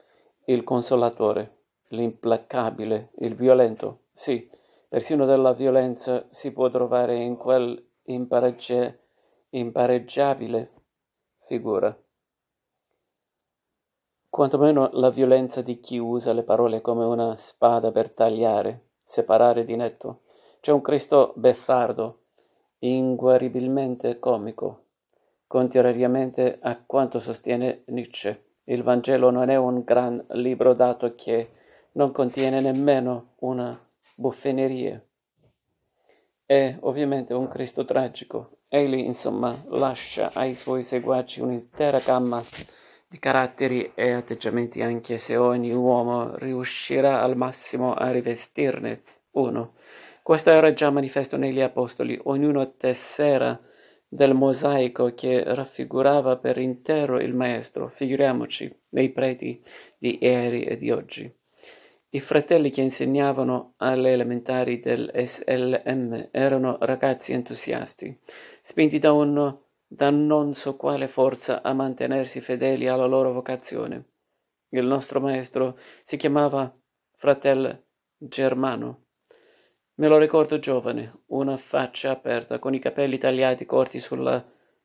[0.47, 4.05] il consolatore, l'implacabile, il violento.
[4.13, 4.51] Sì,
[4.89, 8.95] persino della violenza si può trovare in quel impareggia-
[9.51, 10.73] impareggiabile
[11.47, 11.97] figura.
[14.29, 19.75] Quantomeno la violenza di chi usa le parole come una spada per tagliare, separare di
[19.75, 20.21] netto.
[20.61, 22.19] C'è un Cristo beffardo,
[22.81, 24.83] inguaribilmente comico,
[25.47, 28.45] contrariamente a quanto sostiene Nietzsche.
[28.65, 31.51] Il Vangelo non è un gran libro dato che
[31.93, 33.79] non contiene nemmeno una
[34.15, 35.01] buffeneria.
[36.45, 38.59] È ovviamente un Cristo tragico.
[38.69, 42.43] Egli, insomma, lascia ai suoi seguaci un'intera gamma
[43.07, 49.75] di caratteri e atteggiamenti, anche se ogni uomo riuscirà al massimo a rivestirne uno.
[50.29, 53.59] Questo era già manifesto negli Apostoli, ognuno tessera
[54.07, 59.65] del mosaico che raffigurava per intero il Maestro, figuriamoci nei preti
[59.97, 61.35] di ieri e di oggi.
[62.11, 68.15] I fratelli che insegnavano alle elementari del SLM erano ragazzi entusiasti,
[68.61, 74.05] spinti da, un, da non so quale forza a mantenersi fedeli alla loro vocazione.
[74.69, 76.71] Il nostro maestro si chiamava
[77.17, 77.83] fratel
[78.19, 79.05] Germano.
[79.99, 84.41] Me lo ricordo giovane, una faccia aperta, con i capelli tagliati corti sulla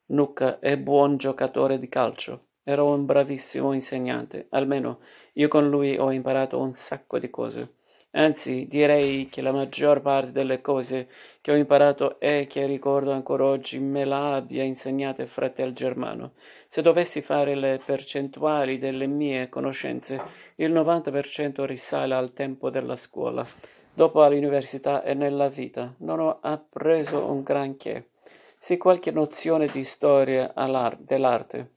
[0.08, 2.48] nuca e buon giocatore di calcio.
[2.64, 5.02] Era un bravissimo insegnante, almeno
[5.34, 7.76] io con lui ho imparato un sacco di cose.
[8.14, 11.08] Anzi, direi che la maggior parte delle cose
[11.42, 16.32] che ho imparato e che ricordo ancora oggi me la abbia insegnata fratel Germano.
[16.70, 20.20] Se dovessi fare le percentuali delle mie conoscenze,
[20.56, 23.46] il 90% risale al tempo della scuola.
[23.94, 28.10] Dopo all'università e nella vita non ho appreso un granché.
[28.58, 30.54] Sì qualche nozione di storia
[30.98, 31.74] dell'arte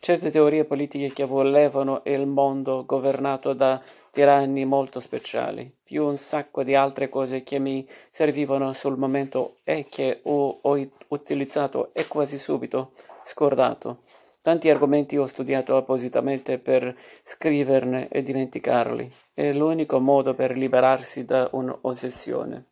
[0.00, 6.62] certe teorie politiche che volevano il mondo governato da tiranni molto speciali, più un sacco
[6.62, 12.38] di altre cose che mi servivano sul momento e che ho, ho utilizzato e quasi
[12.38, 12.92] subito
[13.22, 14.02] scordato.
[14.48, 19.12] Tanti argomenti ho studiato appositamente per scriverne e dimenticarli.
[19.34, 22.64] È l'unico modo per liberarsi da un'ossessione.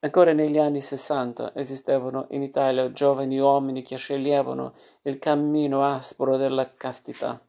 [0.00, 6.74] Ancora negli anni sessanta esistevano in Italia giovani uomini che sceglievano il cammino aspro della
[6.74, 7.40] castità,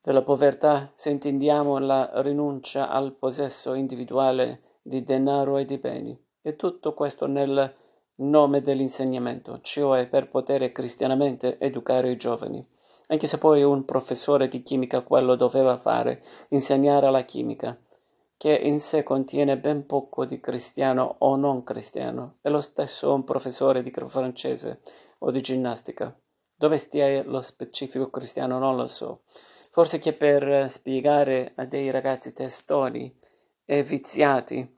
[0.00, 6.56] della povertà, se intendiamo la rinuncia al possesso individuale di denaro e di beni, e
[6.56, 7.74] tutto questo nel
[8.18, 12.66] nome dell'insegnamento, cioè per poter cristianamente educare i giovani.
[13.10, 17.78] anche se poi un professore di chimica quello doveva fare, insegnare la chimica,
[18.36, 23.24] che in sé contiene ben poco di cristiano o non cristiano, è lo stesso un
[23.24, 24.80] professore di francese
[25.18, 26.16] o di ginnastica.
[26.54, 29.22] Dove stia lo specifico cristiano non lo so.
[29.70, 33.16] Forse che per spiegare a dei ragazzi testoni
[33.64, 34.77] e viziati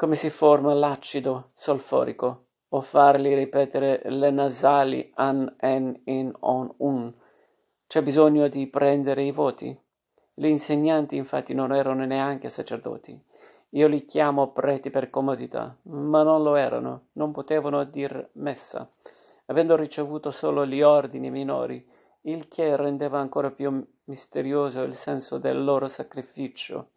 [0.00, 7.12] come si forma l'acido solforico o farli ripetere le nasali an, en, in, on, un.
[7.86, 9.78] C'è bisogno di prendere i voti.
[10.32, 13.22] Gli insegnanti infatti non erano neanche sacerdoti.
[13.72, 18.90] Io li chiamo preti per comodità, ma non lo erano, non potevano dir messa,
[19.48, 21.86] avendo ricevuto solo gli ordini minori,
[22.22, 26.92] il che rendeva ancora più misterioso il senso del loro sacrificio.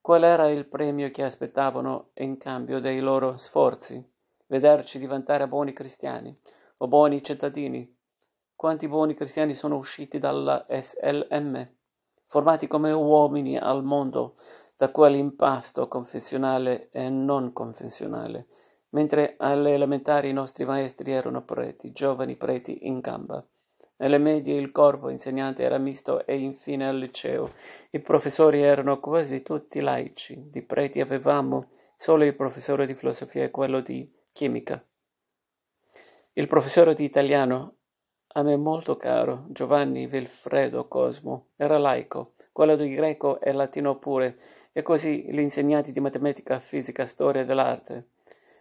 [0.00, 4.02] Qual era il premio che aspettavano in cambio dei loro sforzi?
[4.46, 6.34] Vederci diventare buoni cristiani
[6.78, 7.94] o buoni cittadini?
[8.54, 11.68] Quanti buoni cristiani sono usciti dalla SLM,
[12.26, 14.36] formati come uomini al mondo
[14.76, 18.46] da quell'impasto confessionale e non confessionale,
[18.90, 23.44] mentre alle elementari i nostri maestri erano preti, giovani preti in gamba.
[24.00, 27.50] Nelle medie il corpo insegnante era misto e infine al liceo
[27.90, 30.50] i professori erano quasi tutti laici.
[30.50, 34.80] Di preti avevamo solo il professore di filosofia e quello di chimica.
[36.34, 37.74] Il professore di italiano,
[38.34, 44.36] a me molto caro, Giovanni Vilfredo Cosmo, era laico, quello di greco e latino pure,
[44.72, 48.10] e così gli insegnanti di matematica, fisica, storia dell'arte.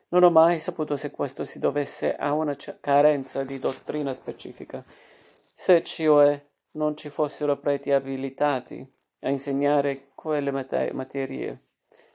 [0.08, 4.84] Non ho mai saputo se questo si dovesse a una carenza di dottrina specifica
[5.60, 6.40] se cioè
[6.74, 8.88] non ci fossero preti abilitati
[9.22, 11.62] a insegnare quelle materie,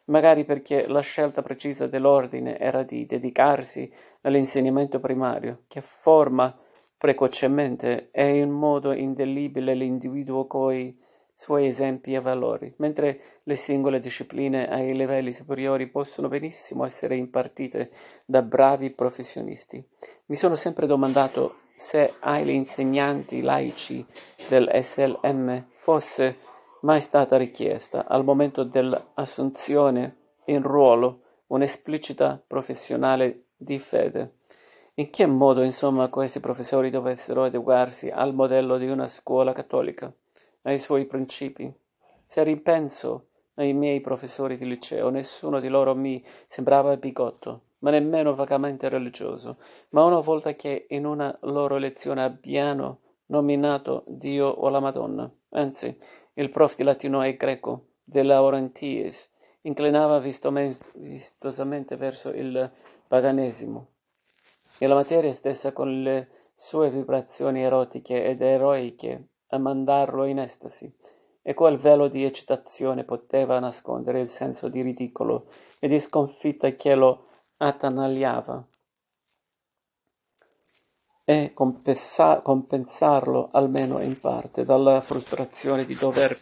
[0.05, 6.57] magari perché la scelta precisa dell'ordine era di dedicarsi all'insegnamento primario, che forma
[6.97, 10.97] precocemente e in modo indelibile l'individuo coi
[11.34, 17.90] suoi esempi e valori, mentre le singole discipline ai livelli superiori possono benissimo essere impartite
[18.24, 19.84] da bravi professionisti.
[20.26, 24.05] Mi sono sempre domandato se agli insegnanti laici
[24.49, 26.37] del SLM fosse
[26.83, 30.16] mai stata richiesta, al momento dell'assunzione
[30.47, 34.39] in ruolo, un'esplicita professionale di fede.
[34.95, 40.12] In che modo, insomma, questi professori dovessero adeguarsi al modello di una scuola cattolica,
[40.62, 41.73] ai suoi principi?
[42.25, 48.35] Se ripenso ai miei professori di liceo, nessuno di loro mi sembrava bigotto ma nemmeno
[48.35, 49.59] vagamente religioso,
[49.91, 55.97] ma una volta che in una loro lezione abbiano nominato Dio o la Madonna, anzi,
[56.35, 59.30] il prof di latino e greco, De Laurentiis,
[59.62, 62.70] inclinava vistosamente verso il
[63.07, 63.87] paganesimo,
[64.78, 70.91] e la materia stessa con le sue vibrazioni erotiche ed eroiche a mandarlo in estasi,
[71.43, 75.47] e quel velo di eccitazione poteva nascondere il senso di ridicolo
[75.80, 77.26] e di sconfitta che lo
[77.68, 78.66] attanagliava.
[81.24, 86.36] E compensa- compensarlo almeno in parte dalla frustrazione di dover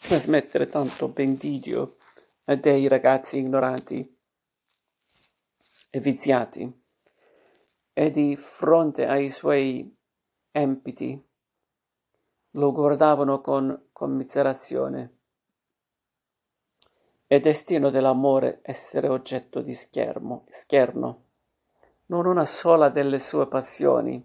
[0.00, 1.96] trasmettere tanto bendidio
[2.44, 4.18] a dei ragazzi ignoranti
[5.90, 6.80] e viziati.
[7.94, 9.94] E di fronte ai suoi
[10.52, 11.30] empiti
[12.52, 15.21] lo guardavano con commiserazione
[17.32, 21.22] è destino dell'amore essere oggetto di schermo, scherno.
[22.08, 24.22] Non una sola delle sue passioni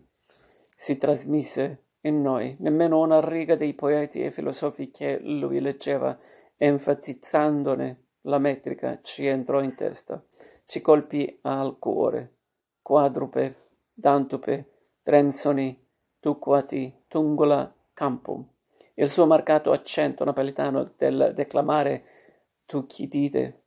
[0.75, 6.19] si trasmise in noi, nemmeno una riga dei poeti e filosofi che lui leggeva,
[6.57, 10.21] enfatizzandone la metrica, ci entrò in testa,
[10.65, 12.33] ci colpì al cuore.
[12.81, 15.81] Quadrupe, dantupe, trenzoni,
[16.19, 18.45] tuquati, tungula, campum.
[18.95, 22.15] Il suo marcato accento napoletano del declamare
[22.67, 23.63] Tucchidide.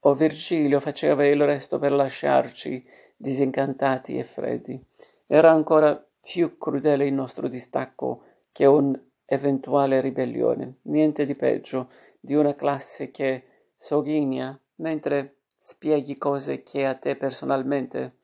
[0.00, 2.84] O Virgilio faceva il resto per lasciarci
[3.16, 4.78] disincantati e freddi.
[5.26, 10.80] Era ancora più crudele il nostro distacco che un'eventuale ribellione.
[10.82, 11.88] Niente di peggio
[12.20, 13.44] di una classe che
[13.74, 18.18] sogghigna mentre spieghi cose che a te personalmente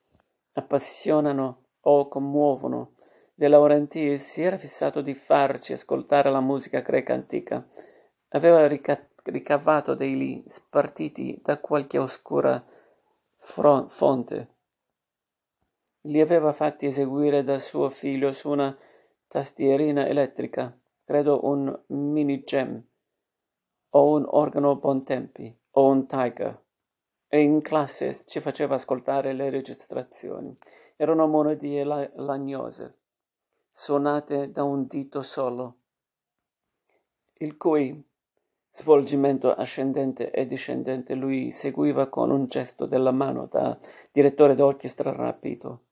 [0.53, 2.97] appassionano o commuovono.
[3.33, 7.66] De Laurentiis si era fissato di farci ascoltare la musica greca antica.
[8.28, 12.64] Aveva ricattato ricavato degli spartiti da qualche oscura
[13.37, 14.49] fonte.
[16.03, 18.77] Li aveva fatti eseguire da suo figlio su una
[19.29, 22.83] tastierina elettrica, credo un mini gem,
[23.91, 26.61] o un organo Bontempi, o un Tiger.
[27.29, 30.55] E in classe ci faceva ascoltare le registrazioni.
[30.97, 32.99] Erano monodie lagnose.
[33.75, 35.77] suonate da un dito solo,
[37.39, 38.05] il cui
[38.75, 43.79] svolgimento ascendente e discendente lui seguiva con un gesto della mano da
[44.11, 45.83] direttore d'orchestra rapito,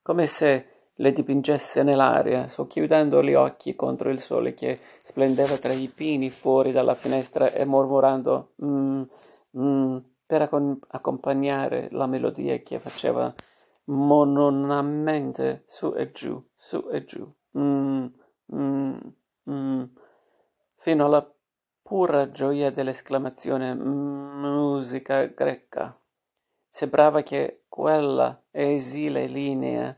[0.00, 5.88] come se le dipingesse nell'aria, socchiudendo gli occhi contro il sole che splendeva tra i
[5.88, 9.02] pini fuori dalla finestra e mormorando mm,
[9.58, 10.48] mm, per
[10.88, 13.32] accompagnare la melodia che faceva
[13.84, 18.06] monotonamente su e giù, su e giù, mm,
[18.54, 18.98] mm,
[19.50, 19.82] mm,
[20.76, 21.34] fino alla
[21.90, 25.98] pura gioia dell'esclamazione musica greca.
[26.68, 29.96] Sembrava che quella esile linea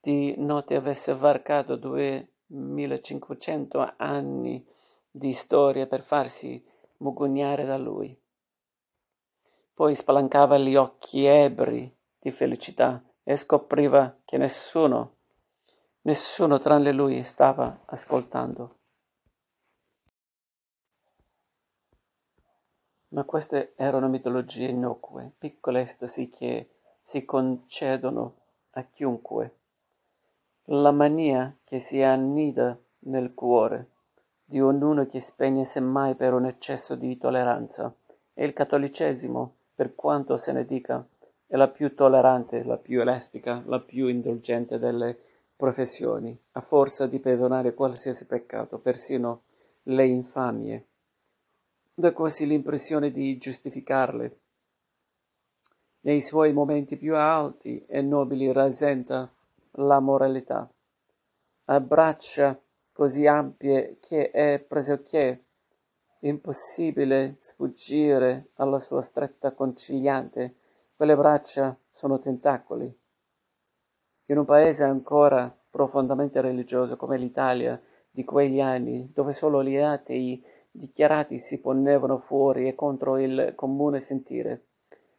[0.00, 4.64] di note avesse varcato duemilacinquecento anni
[5.10, 6.64] di storia per farsi
[6.98, 8.16] mugugnare da lui.
[9.74, 15.16] Poi spalancava gli occhi ebri di felicità e scopriva che nessuno,
[16.02, 18.76] nessuno tranne lui stava ascoltando.
[23.16, 26.68] Ma queste erano mitologie innocue, piccole estasi che
[27.00, 28.34] si concedono
[28.72, 29.54] a chiunque.
[30.64, 33.88] La mania che si annida nel cuore
[34.44, 37.90] di ognuno che spegne semmai per un eccesso di tolleranza.
[38.34, 41.02] E il cattolicesimo, per quanto se ne dica,
[41.46, 45.18] è la più tollerante, la più elastica, la più indulgente delle
[45.56, 49.44] professioni, a forza di perdonare qualsiasi peccato, persino
[49.84, 50.84] le infamie
[51.98, 54.38] dà quasi l'impressione di giustificarle.
[56.00, 59.32] Nei suoi momenti più alti e nobili rasenta
[59.72, 60.70] la moralità.
[61.64, 62.60] Ha braccia
[62.92, 65.44] così ampie che è pressoché
[66.20, 70.56] impossibile sfuggire alla sua stretta conciliante.
[70.94, 72.94] Quelle braccia sono tentacoli.
[74.26, 77.80] In un paese ancora profondamente religioso come l'Italia
[78.10, 80.44] di quegli anni, dove solo gli atei
[80.76, 84.64] dichiarati si ponevano fuori e contro il comune sentire.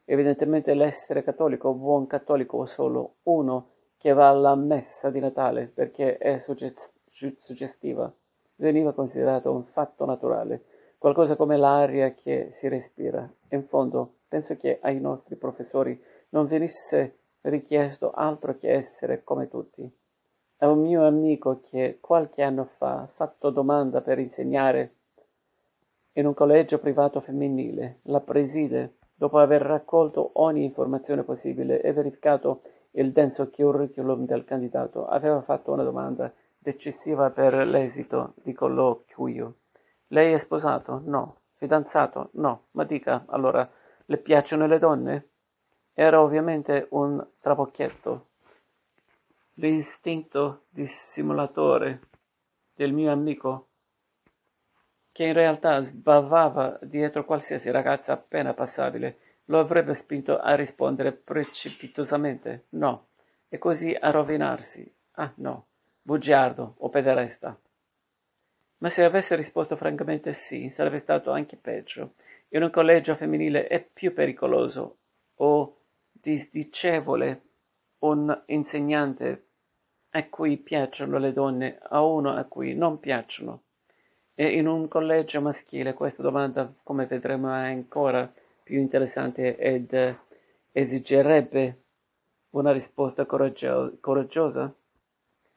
[0.06, 6.18] Evidentemente l'essere cattolico, buon cattolico o solo uno che va alla messa di Natale perché
[6.18, 8.14] è suggestiva,
[8.56, 10.64] veniva considerato un fatto naturale,
[10.98, 13.30] qualcosa come l'aria che si respira.
[13.50, 16.00] In fondo, penso che ai nostri professori
[16.30, 19.90] non venisse richiesto altro che essere come tutti.
[20.60, 24.94] A un mio amico che qualche anno fa ha fatto domanda per insegnare
[26.18, 28.00] in un collegio privato femminile.
[28.04, 32.62] La preside, dopo aver raccolto ogni informazione possibile e verificato
[32.92, 39.58] il denso curriculum del candidato, aveva fatto una domanda decisiva per l'esito di colloquio.
[40.08, 41.02] Lei è sposato?
[41.06, 41.42] No.
[41.54, 42.30] Fidanzato?
[42.34, 42.68] No.
[42.72, 43.70] Ma dica, allora,
[44.06, 45.30] le piacciono le donne?
[45.94, 48.26] Era ovviamente un trabocchietto.
[49.56, 52.02] L'istinto dissimulatore
[52.74, 53.67] del mio amico
[55.18, 62.66] che in realtà sbavava dietro qualsiasi ragazza appena passabile, lo avrebbe spinto a rispondere precipitosamente
[62.74, 63.08] no,
[63.50, 64.96] e così a rovinarsi.
[65.14, 65.70] Ah no,
[66.04, 67.60] bugiardo o pederesta.
[68.78, 72.14] Ma se avesse risposto francamente sì, sarebbe stato anche peggio.
[72.50, 74.98] In un collegio femminile è più pericoloso
[75.38, 75.80] o
[76.12, 77.42] disdicevole
[78.02, 79.48] un insegnante
[80.12, 83.64] a cui piacciono le donne a uno a cui non piacciono.
[84.40, 88.32] E in un collegio maschile questa domanda, come vedremo, è ancora
[88.62, 90.16] più interessante ed
[90.72, 91.82] esigerebbe
[92.52, 94.72] una risposta coraggio- coraggiosa.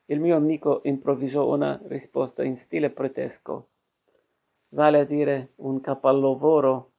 [0.07, 3.69] Il mio amico improvvisò una risposta in stile pretesco,
[4.71, 6.93] vale a dire un capolavoro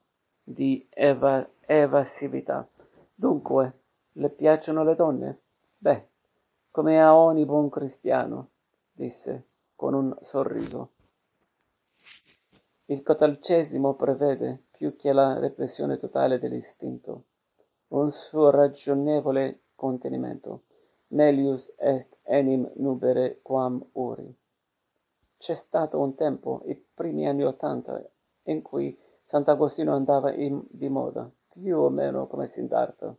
[0.44, 2.70] di eva- evasività.
[3.12, 3.74] Dunque,
[4.12, 5.40] le piacciono le donne?
[5.80, 6.06] Beh,
[6.70, 8.50] come a ogni buon cristiano,
[8.92, 11.00] disse con un sorriso.
[12.86, 17.24] Il cattolicesimo prevede, più che la repressione totale dell'istinto,
[17.90, 20.64] un suo ragionevole contenimento.
[21.08, 24.34] Melius est enim nubere quam uri.
[25.38, 28.02] C'è stato un tempo, i primi anni Ottanta,
[28.44, 33.16] in cui Sant'Agostino andava in, di moda, più o meno come Siddhartha.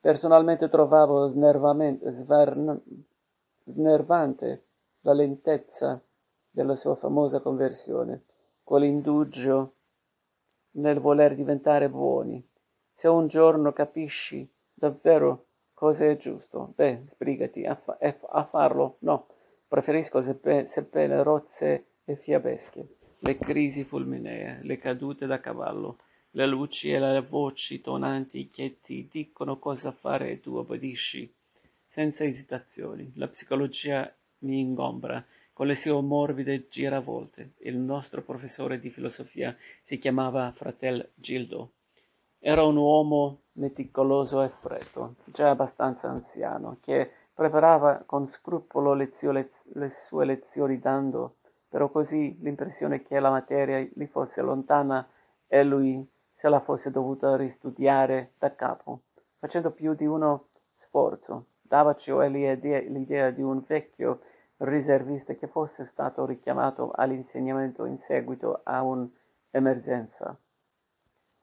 [0.00, 1.98] Personalmente trovavo snervante
[5.00, 6.00] la lentezza
[6.58, 8.24] della sua famosa conversione
[8.64, 9.74] quell'indugio
[10.72, 12.44] nel voler diventare buoni.
[12.92, 14.44] Se un giorno capisci
[14.74, 18.96] davvero cosa è giusto, beh, sbrigati a, fa- a farlo.
[19.00, 19.28] No,
[19.68, 22.88] preferisco seppe- seppelle rozze e fiabesche,
[23.20, 25.98] le crisi fulminee, le cadute da cavallo,
[26.30, 31.32] le luci e le voci tonanti che ti dicono cosa fare e tu obbedisci
[31.86, 33.12] senza esitazioni.
[33.14, 35.24] La psicologia mi ingombra
[35.58, 37.54] con le sue morbide giravolte.
[37.62, 41.72] Il nostro professore di filosofia si chiamava fratel Gildo.
[42.38, 49.90] Era un uomo meticoloso e freddo, già abbastanza anziano, che preparava con scrupolo lezio- le
[49.90, 51.38] sue lezioni dando
[51.68, 55.04] però così l'impressione che la materia gli fosse lontana
[55.48, 59.00] e lui se la fosse dovuta ristudiare da capo,
[59.40, 61.46] facendo più di uno sforzo.
[61.60, 64.20] Dava cioè l'idea di un vecchio
[64.58, 70.36] riservista che fosse stato richiamato all'insegnamento in seguito a un'emergenza.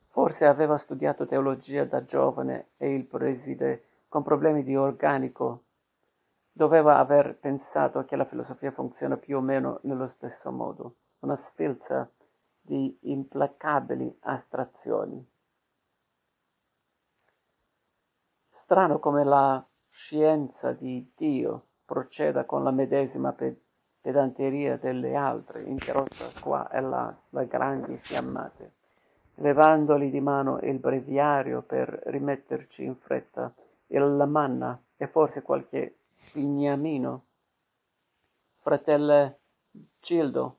[0.08, 5.64] Forse aveva studiato teologia da giovane e il preside, con problemi di organico,
[6.52, 12.10] doveva aver pensato che la filosofia funziona più o meno nello stesso modo, una sfilza
[12.62, 15.24] di implacabili astrazioni.
[18.50, 23.36] Strano come la scienza di Dio proceda con la medesima
[24.02, 28.72] pedanteria delle altre, interrotta qua e là da grandi fiammate,
[29.36, 33.54] levandoli di mano il breviario per rimetterci in fretta
[33.88, 35.98] la manna e forse qualche
[36.34, 37.26] Bignamino,
[38.62, 39.38] fratello
[40.00, 40.58] Gildo,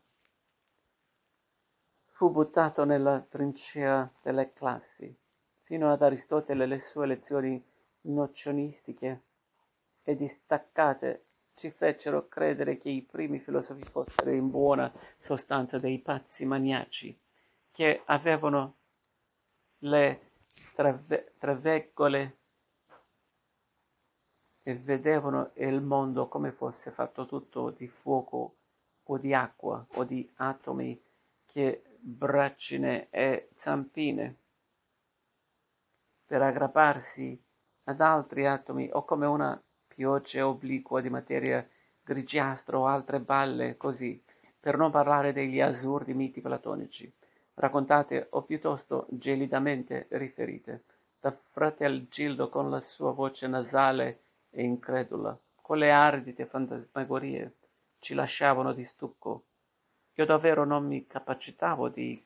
[2.12, 5.14] fu buttato nella trincea delle classi.
[5.62, 7.62] Fino ad Aristotele le sue lezioni
[8.02, 9.24] nozionistiche
[10.08, 11.24] e distaccate
[11.56, 17.18] ci fecero credere che i primi filosofi fossero in buona sostanza dei pazzi maniaci,
[17.72, 18.76] che avevano
[19.78, 20.30] le
[21.38, 22.36] traveggole
[24.62, 28.54] e vedevano il mondo come fosse fatto tutto di fuoco
[29.02, 31.02] o di acqua o di atomi
[31.46, 34.36] che braccine e zampine
[36.24, 37.42] per aggrapparsi
[37.84, 39.60] ad altri atomi o come una
[39.96, 41.66] pioggia obliqua di materia
[42.02, 44.22] grigiastra o altre balle così,
[44.60, 47.10] per non parlare degli assurdi miti platonici,
[47.54, 50.84] raccontate o piuttosto gelidamente riferite
[51.18, 54.20] da fratel Gildo con la sua voce nasale
[54.50, 57.54] e incredula, quelle ardite fantasmagorie
[57.98, 59.44] ci lasciavano di stucco.
[60.12, 62.22] Io davvero non mi capacitavo di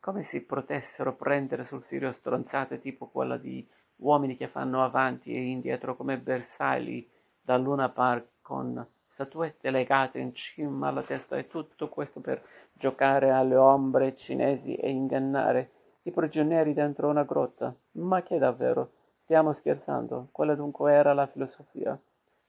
[0.00, 3.64] come si potessero prendere sul serio stronzate tipo quella di
[4.02, 7.08] uomini che fanno avanti e indietro come bersagli
[7.40, 12.42] da Luna Park con statuette legate in cima alla testa e tutto questo per
[12.72, 15.70] giocare alle ombre cinesi e ingannare
[16.02, 17.74] i prigionieri dentro una grotta.
[17.92, 18.92] Ma che davvero?
[19.16, 21.98] Stiamo scherzando, quella dunque era la filosofia,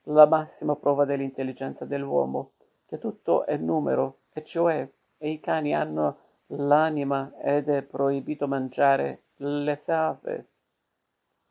[0.04, 2.52] la massima prova dell'intelligenza dell'uomo,
[2.86, 9.22] che tutto è numero, e cioè e i cani hanno l'anima ed è proibito mangiare
[9.36, 10.46] le fave.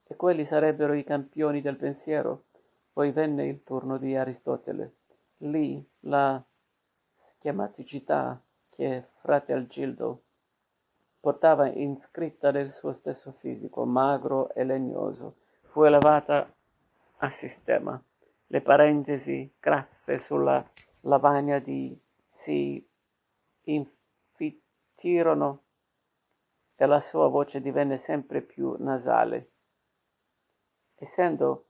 [0.06, 2.46] E quelli sarebbero i campioni del pensiero.
[2.92, 4.96] Poi venne il turno di Aristotele.
[5.38, 6.44] Lì la
[7.16, 10.24] schematicità che frate Algildo
[11.20, 16.54] portava inscritta nel suo stesso fisico, magro e legnoso, fu elevata
[17.18, 18.02] a sistema.
[18.48, 20.70] Le parentesi graffe sulla
[21.02, 21.98] lavagna di
[22.28, 22.86] si
[23.64, 25.62] infittirono
[26.76, 29.53] e la sua voce divenne sempre più nasale.
[30.96, 31.66] Essendo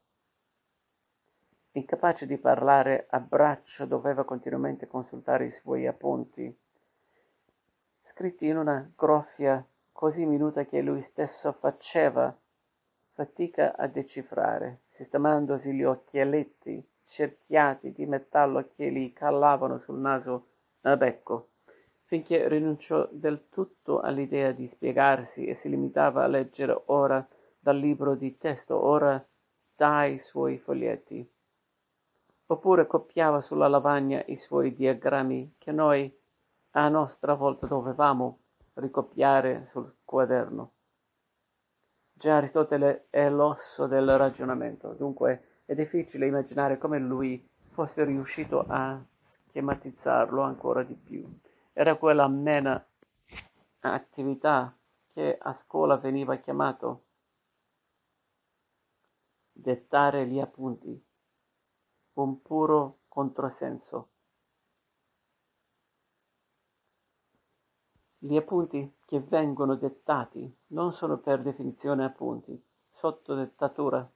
[1.72, 6.56] incapace di parlare a braccio, doveva continuamente consultare i suoi appunti
[8.02, 12.36] scritti in una groffia così minuta che lui stesso faceva
[13.14, 20.48] fatica a decifrare, sistemandosi gli occhialetti cerchiati di metallo che gli calavano sul naso
[20.82, 21.50] a becco,
[22.04, 27.26] finché rinunciò del tutto all'idea di spiegarsi e si limitava a leggere ora
[27.64, 29.26] dal libro di testo, ora
[29.74, 31.26] dai suoi foglietti.
[32.48, 36.14] Oppure copiava sulla lavagna i suoi diagrammi che noi
[36.72, 38.40] a nostra volta dovevamo
[38.74, 40.72] ricopiare sul quaderno.
[42.12, 49.02] Già Aristotele è l'osso del ragionamento, dunque è difficile immaginare come lui fosse riuscito a
[49.18, 51.26] schematizzarlo ancora di più.
[51.72, 52.86] Era quella mena
[53.80, 54.76] attività
[55.14, 57.04] che a scuola veniva chiamato
[59.54, 61.02] dettare gli appunti,
[62.14, 64.10] un puro controsenso.
[68.18, 74.10] Gli appunti che vengono dettati non sono per definizione appunti, sotto dettatura.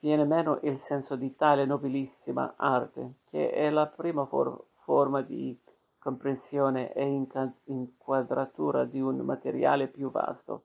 [0.00, 5.58] Viene meno il senso di tale nobilissima arte, che è la prima for- forma di
[5.98, 10.64] comprensione e inca- inquadratura di un materiale più vasto.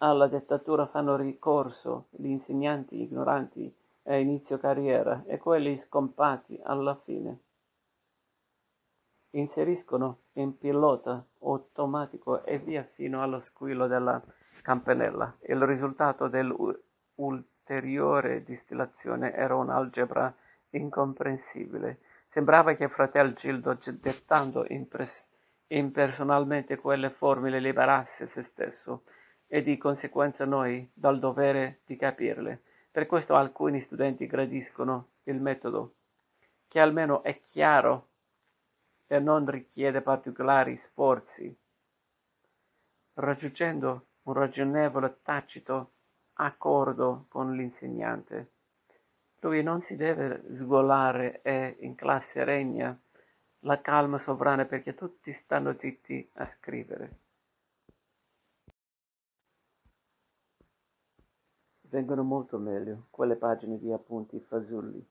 [0.00, 3.74] Alla dettatura fanno ricorso gli insegnanti ignoranti
[4.04, 7.40] a inizio carriera e quelli scompati alla fine.
[9.30, 14.22] Inseriscono in pilota automatico e via fino allo squillo della
[14.62, 15.36] campanella.
[15.48, 20.32] Il risultato dell'ulteriore distillazione era un'algebra
[20.70, 21.98] incomprensibile.
[22.28, 25.28] Sembrava che fratel Gildo, dettando impres-
[25.66, 29.02] impersonalmente quelle formule, liberasse se stesso
[29.48, 32.62] e di conseguenza noi dal dovere di capirle.
[32.90, 35.94] Per questo alcuni studenti gradiscono il metodo,
[36.68, 38.08] che almeno è chiaro
[39.06, 41.56] e non richiede particolari sforzi.
[43.14, 45.92] Raggiungendo un ragionevole tacito
[46.34, 48.50] accordo con l'insegnante,
[49.40, 52.96] lui non si deve sgolare e in classe regna
[53.60, 57.27] la calma sovrana perché tutti stanno zitti a scrivere.
[61.90, 65.02] Vengono molto meglio quelle pagine di appunti fasulli,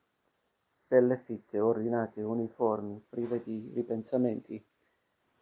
[0.87, 4.63] belle fitte, ordinate, uniformi, prive di ripensamenti.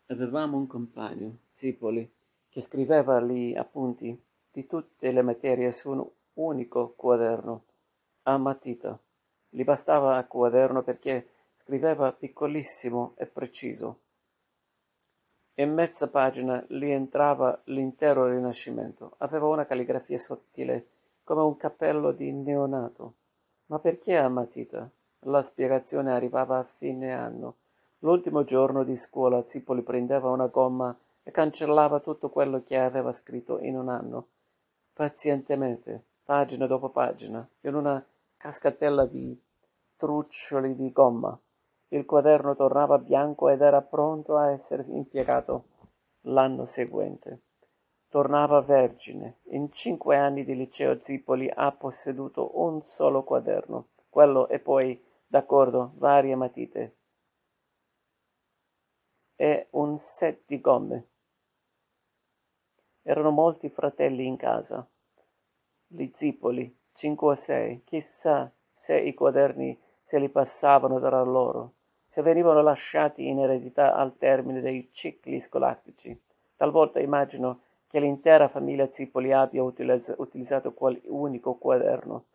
[0.05, 2.09] Avevamo un compagno, Zipoli,
[2.47, 4.17] che scriveva gli appunti
[4.49, 7.63] di tutte le materie su un unico quaderno,
[8.23, 8.97] a matita.
[9.49, 13.99] Gli bastava a quaderno perché scriveva piccolissimo e preciso.
[15.55, 19.15] In mezza pagina gli entrava l'intero Rinascimento.
[19.17, 20.87] Aveva una calligrafia sottile
[21.25, 23.15] come un cappello di neonato.
[23.65, 24.89] Ma perché a matita?
[25.21, 27.55] La spiegazione arrivava a fine anno.
[27.99, 33.59] L'ultimo giorno di scuola Zipoli prendeva una gomma e cancellava tutto quello che aveva scritto
[33.59, 34.27] in un anno,
[34.93, 38.05] pazientemente, pagina dopo pagina, in una
[38.37, 39.35] cascatella di
[39.97, 41.35] truccioli di gomma.
[41.87, 45.63] Il quaderno tornava bianco ed era pronto a essere impiegato
[46.21, 47.39] l'anno seguente.
[48.09, 49.39] Tornava vergine.
[49.49, 55.91] In cinque anni di liceo Zipoli ha posseduto un solo quaderno, quello e poi, d'accordo,
[55.95, 56.95] varie matite
[59.35, 61.07] e un set di gomme.
[63.01, 64.87] Erano molti fratelli in casa.
[65.87, 71.73] Gli Zipoli, cinque o sei, chissà se i quaderni se li passavano tra loro,
[72.07, 76.19] se venivano lasciati in eredità al termine dei cicli scolastici.
[76.55, 77.61] Talvolta immagino
[77.95, 82.25] che l'intera famiglia Zipoli abbia utilizzato quel unico quaderno,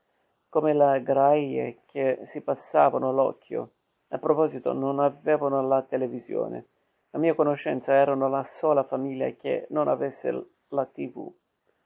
[0.49, 3.73] come le graie che si passavano l'occhio.
[4.09, 6.65] A proposito, non avevano la televisione.
[7.11, 11.31] A mia conoscenza erano la sola famiglia che non avesse la tv.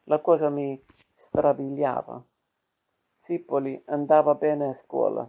[0.05, 0.81] La cosa mi
[1.13, 2.23] strabiliava.
[3.23, 5.29] Zipoli andava bene a scuola.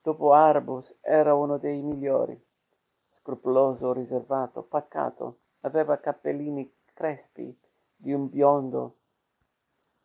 [0.00, 2.40] Dopo Arbus era uno dei migliori.
[3.10, 7.54] Scrupoloso, riservato, pacato, aveva cappellini crespi
[7.94, 8.96] di un biondo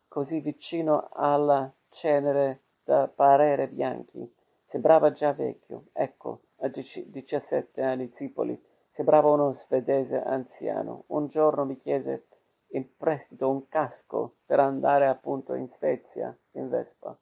[0.08, 4.30] così vicino alla cenere da parere bianchi.
[4.66, 5.86] Sembrava già vecchio.
[5.92, 11.04] Ecco, a diciassette anni Zipoli sembrava uno svedese anziano.
[11.08, 12.26] Un giorno mi chiese
[12.74, 17.16] in prestito un casco per andare appunto in Svezia in Vespa,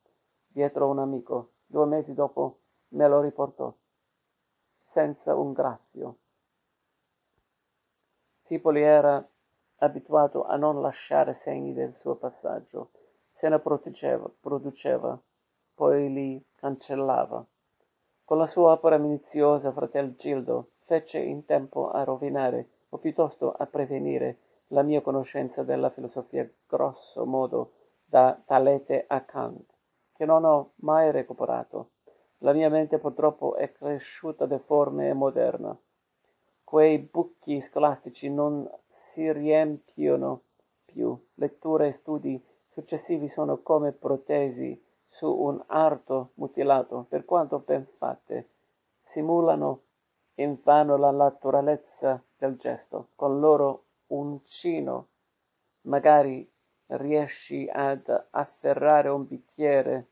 [0.49, 1.53] dietro un amico.
[1.64, 2.59] Due mesi dopo
[2.89, 3.73] me lo riportò,
[4.81, 6.16] senza un graffio.
[8.43, 9.25] Zipoli era
[9.81, 12.91] abituato a non lasciare segni del suo passaggio,
[13.31, 15.20] se ne produceva, produceva
[15.74, 17.45] poi li cancellava.
[18.24, 23.66] Con la sua opera minuziosa fratel Gildo fece in tempo a rovinare, o piuttosto a
[23.66, 27.72] prevenire, la mia conoscenza della filosofia grosso modo
[28.05, 29.72] da Talete a Kant,
[30.12, 31.93] che non ho mai recuperato.
[32.39, 35.76] La mia mente purtroppo è cresciuta deforme e moderna
[36.71, 40.43] quei buchi scolastici non si riempiono
[40.85, 41.21] più.
[41.35, 48.51] Letture e studi successivi sono come protesi su un arto mutilato, per quanto ben fatte,
[49.01, 49.81] simulano
[50.35, 53.09] invano la naturalezza del gesto.
[53.16, 55.09] Con loro uncino
[55.83, 56.49] magari
[56.87, 60.07] riesci ad afferrare un bicchiere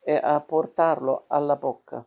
[0.00, 2.02] e a portarlo alla bocca,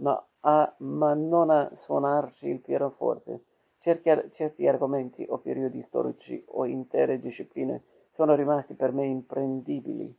[0.00, 3.44] ma a, ma non a suonarci il pianoforte.
[3.78, 10.16] Certi, certi argomenti o periodi storici o intere discipline sono rimasti per me imprendibili,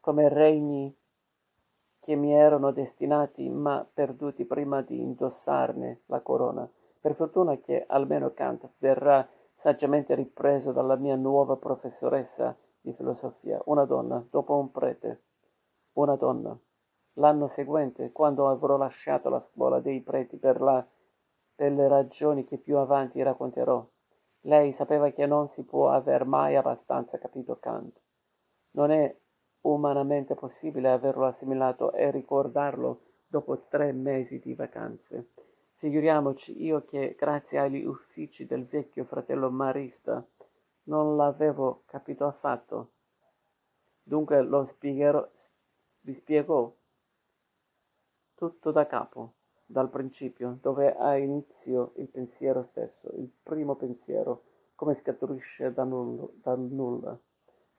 [0.00, 0.94] come regni
[2.00, 6.68] che mi erano destinati ma perduti prima di indossarne la corona.
[7.00, 13.84] Per fortuna che almeno Kant verrà saggiamente ripreso dalla mia nuova professoressa di filosofia, una
[13.84, 15.22] donna, dopo un prete,
[15.92, 16.58] una donna.
[17.18, 20.84] L'anno seguente, quando avrò lasciato la scuola dei preti per, la,
[21.54, 23.84] per le ragioni che più avanti racconterò,
[24.42, 28.00] lei sapeva che non si può aver mai abbastanza capito Kant.
[28.72, 29.12] Non è
[29.62, 35.30] umanamente possibile averlo assimilato e ricordarlo dopo tre mesi di vacanze.
[35.74, 40.24] Figuriamoci io che, grazie agli uffici del vecchio fratello Marista,
[40.84, 42.90] non l'avevo capito affatto.
[44.04, 45.28] Dunque lo spiegherò,
[46.00, 46.72] vi spiegò
[48.38, 49.32] tutto da capo,
[49.66, 54.44] dal principio, dove ha inizio il pensiero stesso, il primo pensiero,
[54.76, 56.28] come scaturisce da nulla.
[56.34, 57.18] Da nulla.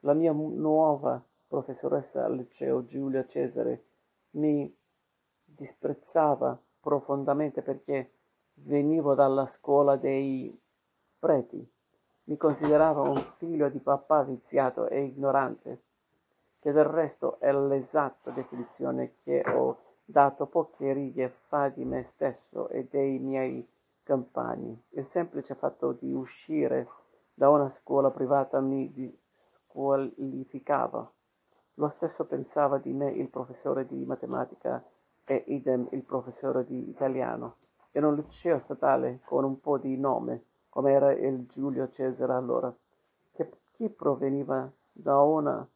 [0.00, 3.84] La mia nuova professoressa al liceo Giulia Cesare
[4.32, 4.70] mi
[5.42, 8.12] disprezzava profondamente perché
[8.52, 10.54] venivo dalla scuola dei
[11.18, 11.66] preti.
[12.24, 15.82] Mi considerava un figlio di papà viziato e ignorante,
[16.60, 22.68] che del resto è l'esatta definizione che ho dato poche righe fa di me stesso
[22.68, 23.66] e dei miei
[24.04, 24.76] compagni.
[24.90, 26.88] Il semplice fatto di uscire
[27.32, 31.10] da una scuola privata mi disqualificava.
[31.74, 34.84] Lo stesso pensava di me il professore di matematica
[35.24, 37.58] e idem il professore di italiano.
[37.92, 42.74] In un liceo statale con un po' di nome, come era il Giulio Cesare allora,
[43.32, 45.66] che chi proveniva da una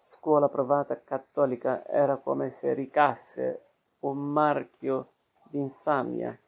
[0.00, 3.64] scuola privata cattolica era come se ricasse
[4.00, 5.14] un marchio
[5.50, 6.38] d'infamia.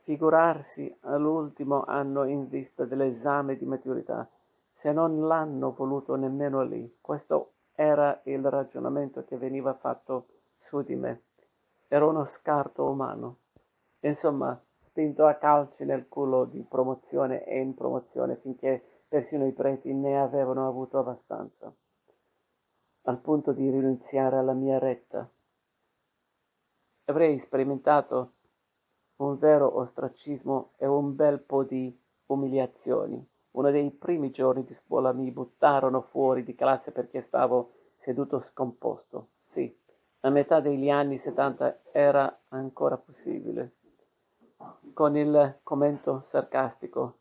[0.00, 4.28] Figurarsi all'ultimo anno in vista dell'esame di maturità,
[4.70, 6.98] se non l'hanno voluto nemmeno lì.
[7.00, 10.26] Questo era il ragionamento che veniva fatto
[10.58, 11.22] su di me.
[11.88, 13.38] Ero uno scarto umano.
[14.00, 19.94] Insomma, spinto a calci nel culo di promozione e in promozione finché persino i preti
[19.94, 21.74] ne avevano avuto abbastanza,
[23.06, 25.28] al punto di rinunziare alla mia retta.
[27.06, 28.32] Avrei sperimentato
[29.16, 31.96] un vero ostracismo e un bel po' di
[32.26, 33.22] umiliazioni.
[33.52, 39.28] Uno dei primi giorni di scuola mi buttarono fuori di classe perché stavo seduto scomposto.
[39.36, 39.72] Sì,
[40.20, 43.74] a metà degli anni 70 era ancora possibile.
[44.94, 47.18] Con il commento sarcastico.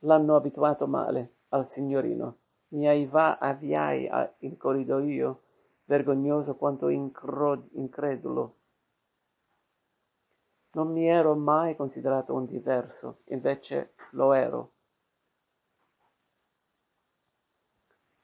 [0.00, 2.38] L'hanno abituato male al signorino.
[2.68, 4.08] Mi va avviai
[4.38, 5.42] in corridoio,
[5.84, 8.54] vergognoso quanto incredulo.
[10.72, 14.72] Non mi ero mai considerato un diverso, invece lo ero.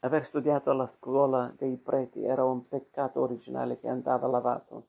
[0.00, 4.88] Aver studiato alla scuola dei preti era un peccato originale che andava lavato.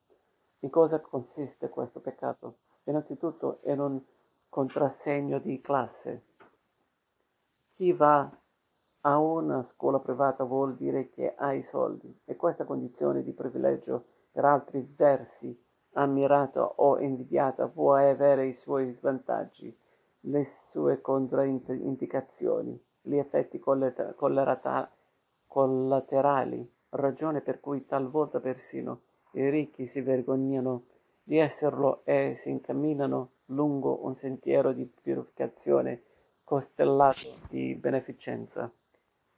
[0.60, 2.58] In cosa consiste questo peccato?
[2.86, 4.02] Innanzitutto in un
[4.50, 6.24] contrassegno di classe.
[7.70, 8.30] Chi va
[9.06, 14.06] a una scuola privata vuol dire che ha i soldi e questa condizione di privilegio
[14.32, 15.62] per altri versi
[15.94, 19.78] ammirata o invidiata può avere i suoi svantaggi,
[20.22, 23.60] le sue controindicazioni, gli effetti
[25.48, 29.02] collaterali, ragione per cui talvolta persino
[29.32, 30.86] i ricchi si vergognano
[31.22, 36.04] di esserlo e si incamminano lungo un sentiero di purificazione
[36.44, 38.72] costellato di beneficenza,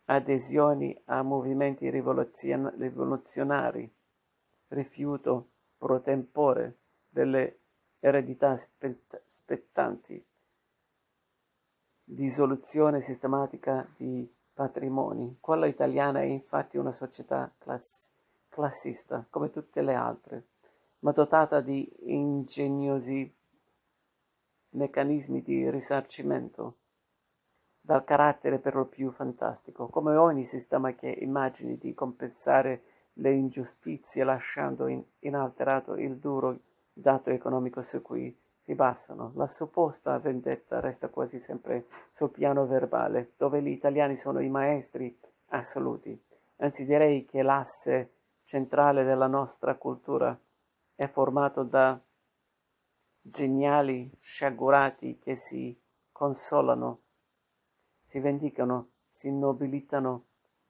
[0.05, 3.91] adesioni a movimenti rivoluzion- rivoluzionari,
[4.69, 6.77] rifiuto pro tempore
[7.09, 7.59] delle
[7.99, 10.23] eredità spett- spettanti,
[12.03, 15.37] dissoluzione sistematica di patrimoni.
[15.39, 18.13] Quella italiana è infatti una società class-
[18.49, 20.47] classista, come tutte le altre,
[20.99, 23.33] ma dotata di ingegnosi
[24.69, 26.77] meccanismi di risarcimento,
[27.85, 32.81] dal carattere per lo più fantastico, come ogni sistema che immagini di compensare
[33.13, 36.57] le ingiustizie lasciando in- inalterato il duro
[36.91, 39.33] dato economico su cui si basano.
[39.35, 45.15] La supposta vendetta resta quasi sempre sul piano verbale, dove gli italiani sono i maestri
[45.49, 46.19] assoluti.
[46.57, 48.13] Anzi direi che l'asse
[48.45, 50.35] centrale della nostra cultura
[50.95, 51.99] è formato da
[53.21, 55.77] geniali sciagurati che si
[56.11, 57.01] consolano,
[58.05, 60.25] si vendicano, si nobilitano,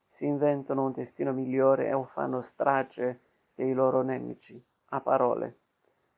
[0.07, 3.19] si inventano un destino migliore o fanno strage
[3.53, 5.59] dei loro nemici, a parole.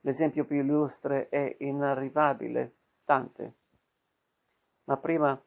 [0.01, 3.53] L'esempio più illustre è inarrivabile, Dante.
[4.85, 5.41] Ma prima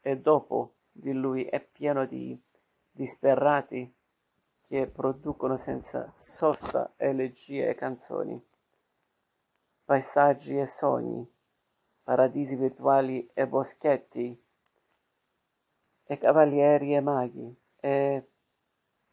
[0.00, 2.38] e dopo di lui è pieno di
[2.90, 3.94] disperati
[4.60, 8.44] che producono senza sosta elegie e canzoni,
[9.84, 11.26] paesaggi e sogni,
[12.02, 14.41] paradisi virtuali e boschetti,
[16.04, 18.26] e cavalieri e maghi, e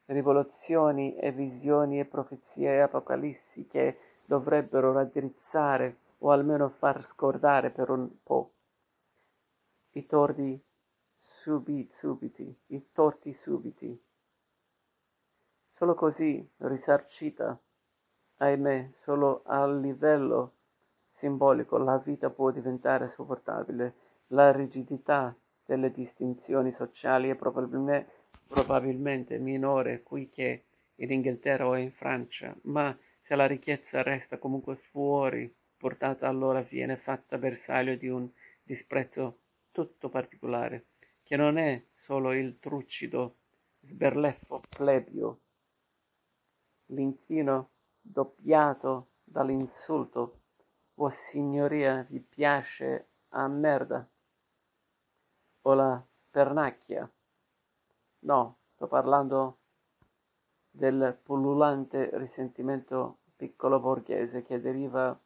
[0.05, 8.09] rivoluzioni e visioni e profezie apocalissi che dovrebbero raddrizzare o almeno far scordare per un
[8.23, 8.51] po'
[9.91, 10.61] i tordi
[11.19, 14.03] subi, subiti, i torti subiti.
[15.73, 17.57] Solo così, risarcita,
[18.37, 20.53] ahimè, solo a livello
[21.09, 24.07] simbolico la vita può diventare sopportabile.
[24.27, 25.35] La rigidità
[25.69, 28.11] delle distinzioni sociali è probabilmente,
[28.47, 30.63] probabilmente minore qui che
[30.95, 36.95] in Inghilterra o in Francia, ma se la ricchezza resta comunque fuori portata allora viene
[36.95, 38.27] fatta bersaglio di un
[38.63, 39.41] disprezzo
[39.71, 40.85] tutto particolare,
[41.21, 43.35] che non è solo il trucido
[43.81, 45.39] sberleffo plebio,
[46.87, 47.69] l'inchino
[48.01, 50.39] doppiato dall'insulto
[50.95, 54.09] Vossignoria vi piace a merda
[55.69, 57.09] o la pernacchia.
[58.21, 59.57] No, sto parlando
[60.71, 65.17] del pullulante risentimento piccolo borghese che deriva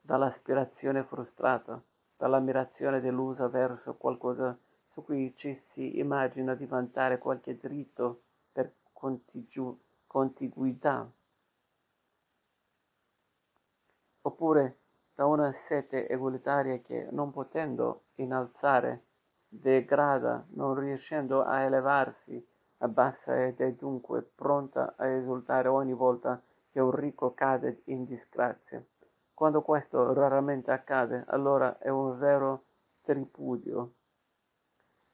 [0.00, 1.82] dall'aspirazione frustrata,
[2.16, 4.56] dall'ammirazione delusa verso qualcosa
[4.90, 8.20] su cui ci si immagina di vantare qualche diritto
[8.52, 11.10] per contigu- contiguità,
[14.22, 14.78] oppure
[15.14, 19.02] da una sete egualitaria che, non potendo innalzare,
[19.60, 22.44] degrada, non riuscendo a elevarsi,
[22.78, 28.84] abbassa ed è dunque pronta a esultare ogni volta che un ricco cade in disgrazia.
[29.32, 32.64] Quando questo raramente accade, allora è un vero
[33.02, 33.94] tripudio.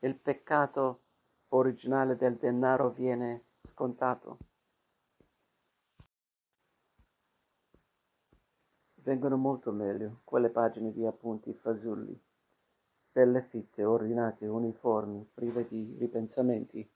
[0.01, 1.01] Il peccato
[1.49, 4.39] originale del denaro viene scontato.
[9.03, 12.19] Vengono molto meglio quelle pagine di appunti fasulli,
[13.13, 16.89] belle fitte, ordinate, uniformi, prive di ripensamenti.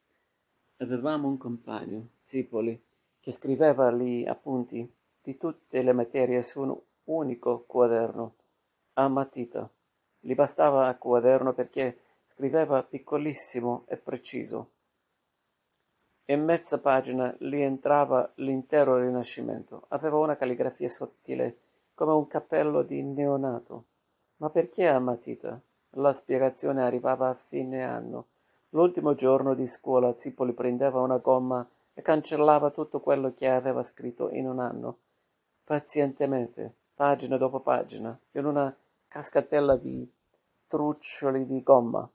[0.78, 2.80] Avevamo un compagno, Zipoli,
[3.20, 4.90] che scriveva lì appunti
[5.22, 8.34] di tutte le materie su un unico quaderno,
[8.94, 9.68] a matita.
[10.20, 14.70] Gli bastava a quaderno perché scriveva piccolissimo e preciso.
[16.26, 19.84] In mezza pagina gli entrava l'intero Rinascimento.
[19.88, 21.58] Aveva una calligrafia sottile
[21.92, 23.84] come un cappello di neonato.
[24.36, 25.60] Ma perché a matita?
[25.96, 28.26] La spiegazione arrivava a fine anno.
[28.70, 31.64] L'ultimo giorno di scuola Zipoli prendeva una gomma
[31.94, 34.98] e cancellava tutto quello che aveva scritto in un anno,
[35.62, 38.74] pazientemente, pagina dopo pagina, in una
[39.06, 40.10] cascatella di
[40.66, 42.08] truccioli di gomma.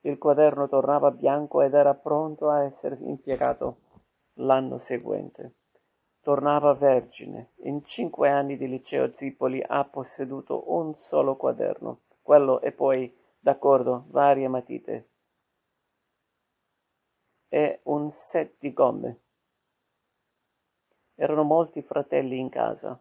[0.00, 3.76] Il quaderno tornava bianco ed era pronto a essere impiegato
[4.34, 5.52] l'anno seguente.
[6.22, 7.50] Tornava vergine.
[7.64, 13.14] In cinque anni di liceo Zipoli ha posseduto un solo quaderno, quello e poi,
[13.46, 15.08] d'accordo, varie matite
[17.48, 19.20] e un set di gomme.
[21.14, 23.00] Erano molti fratelli in casa.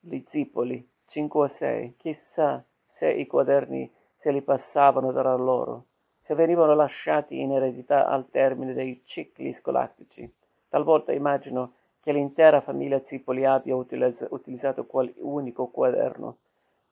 [0.00, 5.86] Gli zipoli, cinque o sei, chissà se i quaderni se li passavano tra loro,
[6.18, 10.28] se venivano lasciati in eredità al termine dei cicli scolastici.
[10.68, 16.38] Talvolta immagino che l'intera famiglia Zipoli abbia utilizzato quel unico quaderno,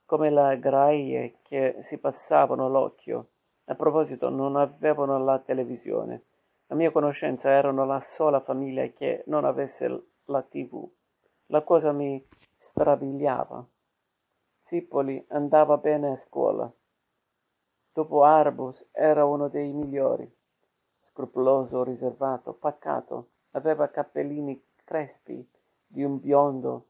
[0.05, 3.29] come le graie che si passavano l'occhio.
[3.65, 6.23] A proposito, non avevano la televisione.
[6.67, 10.87] A mia conoscenza erano la sola famiglia che non avesse la tv.
[11.47, 12.23] La cosa mi
[12.57, 13.65] strabiliava.
[14.61, 16.71] Zipoli andava bene a scuola.
[17.93, 20.29] Dopo Arbus era uno dei migliori.
[20.99, 25.47] Scrupoloso, riservato, pacato, aveva cappellini crespi
[25.87, 26.87] di un biondo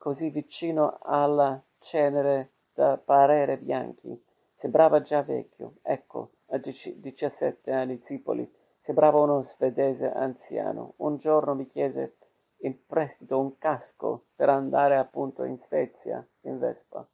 [0.00, 4.22] così vicino alla cenere da parere bianchi.
[4.54, 5.76] Sembrava già vecchio.
[5.82, 10.94] Ecco, a diciassette anni Zipoli sembrava uno svedese anziano.
[10.96, 12.16] Un giorno mi chiese
[12.62, 17.06] in prestito un casco per andare appunto in Svezia in Vespa,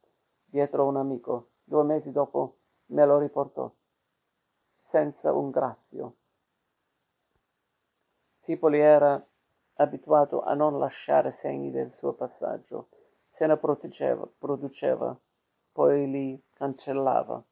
[0.44, 1.50] dietro un amico.
[1.62, 2.56] Due mesi dopo
[2.86, 3.70] me lo riportò,
[4.76, 6.16] senza un graffio.
[8.40, 9.24] Zipoli era
[9.74, 12.88] abituato a non lasciare segni del suo passaggio,
[13.36, 15.14] se ne produceva, produceva
[15.70, 17.44] poi li cancellava.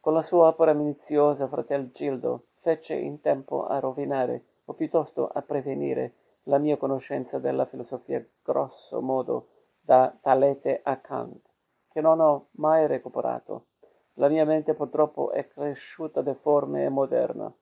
[0.00, 5.40] Con la sua opera minuziosa fratel Gildo fece in tempo a rovinare, o piuttosto a
[5.40, 9.50] prevenire, la mia conoscenza della filosofia grosso modo
[9.80, 11.48] da Talete a Kant,
[11.92, 13.66] che non ho mai recuperato.
[14.14, 17.54] La mia mente purtroppo è cresciuta deforme e moderna.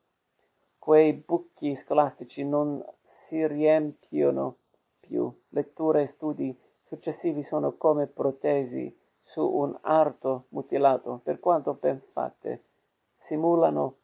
[0.79, 4.55] Quei buchi scolastici non si riempiono
[4.99, 5.31] più.
[5.49, 6.59] Letture e studi
[6.93, 12.65] successivi sono come protesi su un arto mutilato, per quanto ben fatte,
[13.15, 13.95] simulano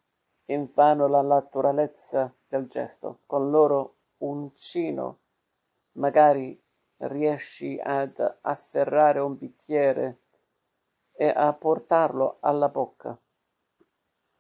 [0.46, 5.20] invano la naturalezza del gesto, con loro uncino.
[5.94, 6.60] Magari
[6.98, 10.18] riesci ad afferrare un bicchiere
[11.12, 13.16] e a portarlo alla bocca.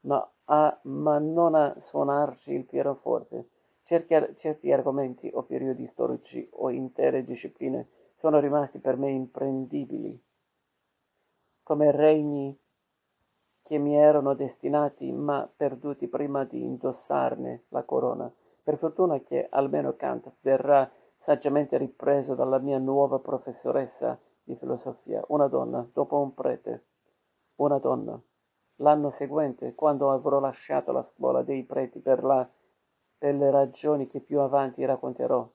[0.01, 3.49] ma, a, ma non a suonarci il pianoforte.
[3.83, 7.87] Certi, certi argomenti o periodi storici o intere discipline
[8.19, 10.21] sono rimasti per me imprendibili,
[11.63, 12.57] come regni
[13.61, 18.29] che mi erano destinati ma perduti prima di indossarne la corona.
[18.61, 25.47] Per fortuna che almeno Kant verrà saggiamente ripreso dalla mia nuova professoressa di filosofia, una
[25.47, 26.83] donna, dopo un prete,
[27.55, 28.19] una donna.
[28.77, 32.47] L'anno seguente, quando avrò lasciato la scuola dei preti per, la,
[33.17, 35.49] per le ragioni che più avanti racconterò,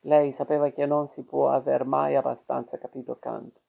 [0.00, 3.60] lei sapeva che non si può aver mai abbastanza capito Kant.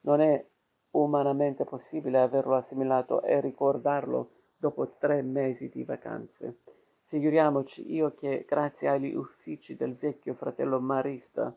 [0.00, 0.44] Non è
[0.90, 6.60] umanamente possibile averlo assimilato e ricordarlo dopo tre mesi di vacanze.
[7.04, 11.54] Figuriamoci io che, grazie agli uffici del vecchio fratello Marista,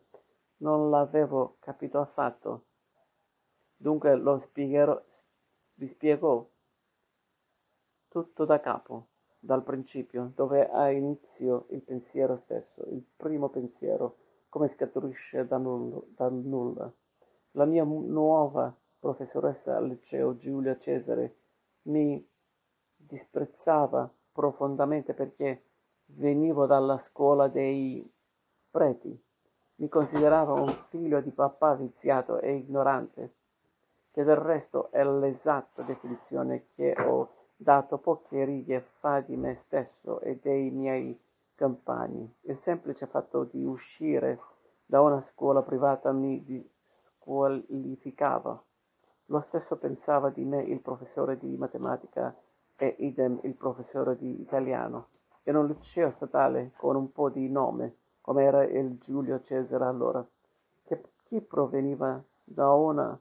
[0.58, 2.66] non l'avevo capito affatto.
[3.76, 5.02] Dunque lo spiegherò,
[5.74, 6.46] vi spiegò
[8.08, 9.08] tutto da capo,
[9.42, 14.16] dal principio, dove ha inizio il pensiero stesso, il primo pensiero,
[14.50, 16.92] come scaturisce da nulla.
[17.52, 21.36] La mia nuova professoressa al liceo Giulia Cesare
[21.82, 22.24] mi
[22.94, 25.62] disprezzava profondamente perché
[26.04, 28.08] venivo dalla scuola dei
[28.70, 29.18] preti.
[29.76, 33.34] Mi considerava un figlio di papà viziato e ignorante,
[34.10, 40.20] che del resto è l'esatta definizione che ho dato poche righe fa di me stesso
[40.20, 41.14] e dei miei
[41.54, 42.36] compagni.
[42.42, 44.40] Il semplice fatto di uscire
[44.86, 48.64] da una scuola privata mi disqualificava.
[49.26, 52.34] Lo stesso pensava di me il professore di matematica
[52.76, 55.08] e idem il professore di italiano.
[55.42, 60.26] In un liceo statale con un po' di nome, come era il Giulio Cesare allora,
[60.84, 63.20] che chi proveniva da una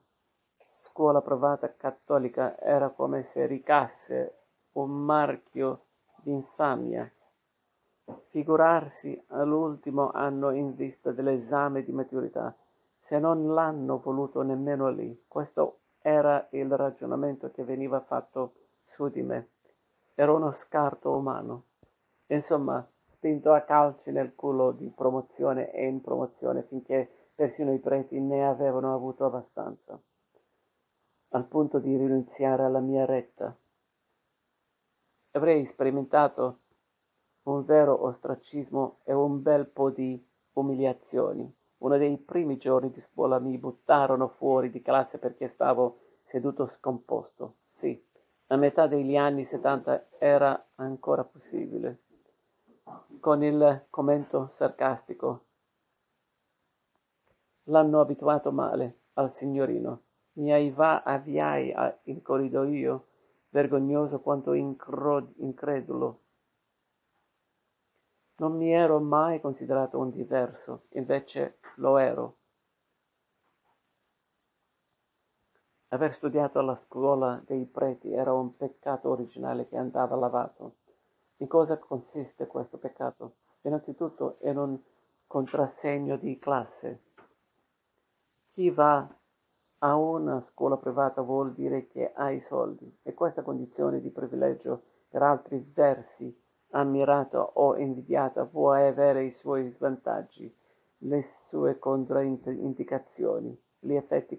[0.72, 4.36] scuola privata cattolica era come se ricasse
[4.74, 5.86] un marchio
[6.18, 7.12] d'infamia.
[8.26, 12.56] Figurarsi all'ultimo anno in vista dell'esame di maturità,
[12.96, 15.24] se non l'hanno voluto nemmeno lì.
[15.28, 18.54] Questo era il ragionamento che veniva fatto
[18.84, 19.50] su di me.
[20.14, 21.64] Ero uno scarto umano.
[22.28, 28.20] Insomma, spinto a calci nel culo di promozione e in promozione finché persino i preti
[28.20, 30.00] ne avevano avuto abbastanza,
[31.30, 33.56] al punto di rinunziare alla mia retta.
[35.32, 36.60] Avrei sperimentato
[37.44, 40.24] un vero ostracismo e un bel po' di
[40.54, 41.52] umiliazioni.
[41.78, 47.58] Uno dei primi giorni di scuola mi buttarono fuori di classe perché stavo seduto scomposto.
[47.64, 48.04] Sì,
[48.48, 52.00] a metà degli anni 70 era ancora possibile.
[53.20, 55.46] Con il commento sarcastico.
[57.64, 60.02] L'hanno abituato male al signorino.
[60.40, 61.74] Mi va avviai
[62.04, 63.08] in corridoio,
[63.50, 66.22] vergognoso quanto incredulo.
[68.38, 72.38] Non mi ero mai considerato un diverso, invece lo ero.
[75.90, 80.76] Aver studiato alla scuola dei preti era un peccato originale che andava lavato.
[81.38, 83.36] In cosa consiste questo peccato?
[83.64, 84.80] Innanzitutto in un
[85.28, 87.02] contrassegno di classe.
[88.48, 89.06] Chi va
[89.80, 94.84] a una scuola privata vuol dire che ha i soldi e questa condizione di privilegio
[95.08, 96.38] per altri versi
[96.72, 100.54] ammirata o invidiata può avere i suoi svantaggi
[101.04, 104.38] le sue controindicazioni, gli effetti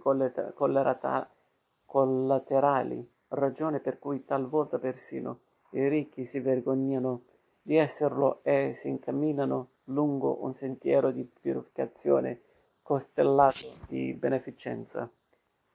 [1.86, 5.40] collaterali, ragione per cui talvolta persino
[5.70, 7.22] i ricchi si vergognano
[7.62, 12.42] di esserlo e si incamminano lungo un sentiero di purificazione
[12.82, 15.10] costellato di beneficenza,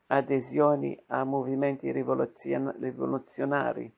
[0.08, 3.94] adesioni a movimenti rivoluzionari,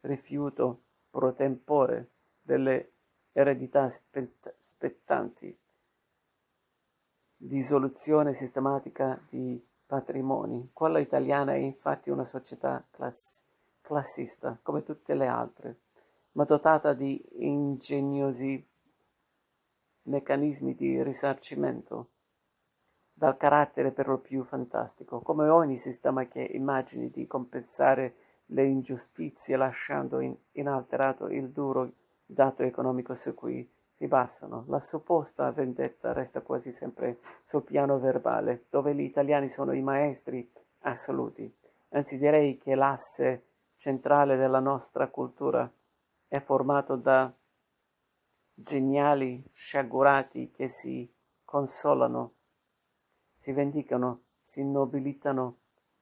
[0.00, 2.10] rifiuto pro tempore
[2.40, 2.92] delle
[3.32, 5.56] eredità spettanti.
[7.38, 10.70] Dissoluzione sistematica di patrimoni.
[10.72, 13.44] Quella italiana è infatti una società class-
[13.82, 15.80] classista, come tutte le altre,
[16.32, 18.66] ma dotata di ingegnosi
[20.02, 22.08] meccanismi di risarcimento,
[23.18, 28.14] dal carattere per lo più fantastico, come ogni sistema che immagini di compensare
[28.50, 31.92] le ingiustizie lasciando in- inalterato il duro
[32.26, 34.64] dato economico su cui si basano.
[34.68, 40.46] La supposta vendetta resta quasi sempre sul piano verbale, dove gli italiani sono i maestri
[40.80, 41.50] assoluti.
[41.90, 43.44] Anzi direi che l'asse
[43.78, 45.70] centrale della nostra cultura
[46.28, 47.32] è formato da
[48.52, 51.10] geniali sciagurati che si
[51.46, 52.32] consolano,
[53.36, 55.58] si vendicano, si nobilitano,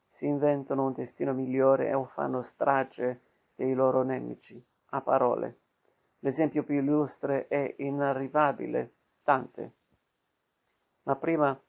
[0.06, 3.20] si inventano un destino migliore o fanno strage
[3.54, 5.58] dei loro nemici, a parole.
[6.20, 8.92] L'esempio più illustre è inarrivabile,
[9.22, 9.72] Dante.
[11.02, 11.60] Ma prima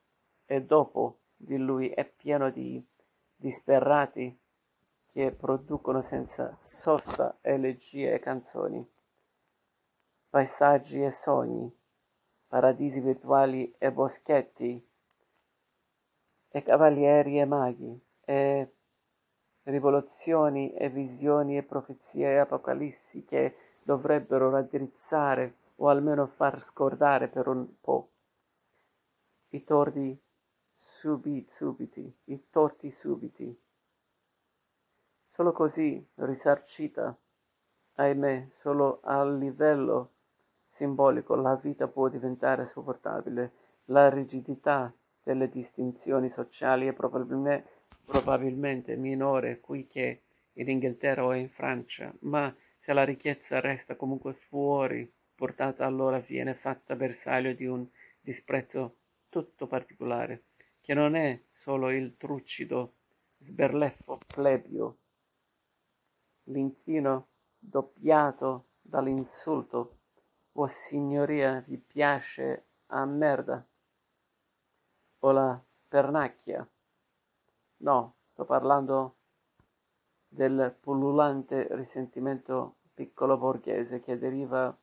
[0.45, 2.83] e dopo di lui è pieno di
[3.35, 4.39] disperati
[5.05, 8.85] che producono senza sosta elegie e canzoni,
[10.29, 11.73] paesaggi e sogni,
[12.47, 14.85] paradisi virtuali e boschetti,
[16.55, 18.73] e cavalieri e maghi, e
[19.63, 27.49] rivoluzioni e visioni e profezie e apocalissi che dovrebbero raddrizzare o almeno far scordare per
[27.49, 28.09] un po'
[29.49, 30.17] i torti
[30.77, 33.63] subiti, subiti, i torti subiti
[35.35, 37.13] Solo così, risarcita,
[37.95, 40.11] ahimè, solo a livello
[40.69, 43.51] simbolico la vita può diventare sopportabile.
[43.87, 44.93] La rigidità
[45.25, 47.67] delle distinzioni sociali è probabilmente,
[48.05, 50.21] probabilmente minore qui che
[50.53, 56.53] in Inghilterra o in Francia, ma se la ricchezza resta comunque fuori portata allora viene
[56.53, 57.87] fatta bersaglio di un
[58.21, 58.97] disprezzo
[59.27, 60.43] tutto particolare,
[60.79, 62.93] che non è solo il trucido
[63.39, 64.97] sberleffo plebio
[66.43, 69.97] l'inchino doppiato dall'insulto
[70.51, 73.67] Vossignoria vi piace a merda?
[75.25, 76.67] O la pernacchia?
[77.77, 79.15] No, sto parlando
[80.27, 84.77] del pullulante risentimento piccolo borghese che deriva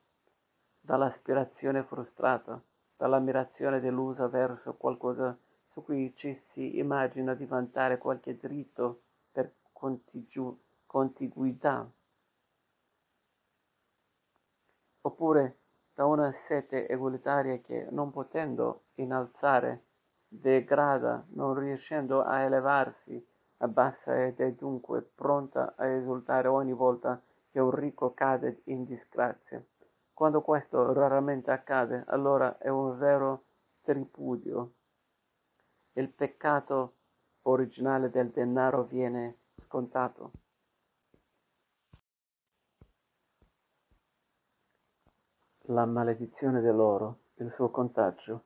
[0.81, 2.61] dall'aspirazione frustrata,
[2.97, 5.39] dall'ammirazione delusa verso qualcosa
[5.69, 11.89] su cui ci si immagina di vantare qualche diritto per contigiu- contiguità,
[15.03, 15.59] oppure
[15.95, 19.85] da una sete egualitaria che, non potendo innalzare,
[20.33, 23.25] degrada, non riuscendo a elevarsi,
[23.59, 29.63] abbassa ed è dunque pronta a esultare ogni volta che un ricco cade in disgrazia.
[30.15, 33.45] Quando questo raramente accade, allora è un vero
[33.83, 34.73] tripudio.
[35.93, 36.95] Il peccato
[37.43, 40.31] originale del denaro viene scontato.
[45.67, 48.45] La maledizione dell'oro, il suo contagio.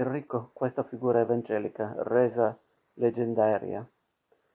[0.00, 2.58] Il ricco, questa figura evangelica, resa
[2.94, 3.86] leggendaria,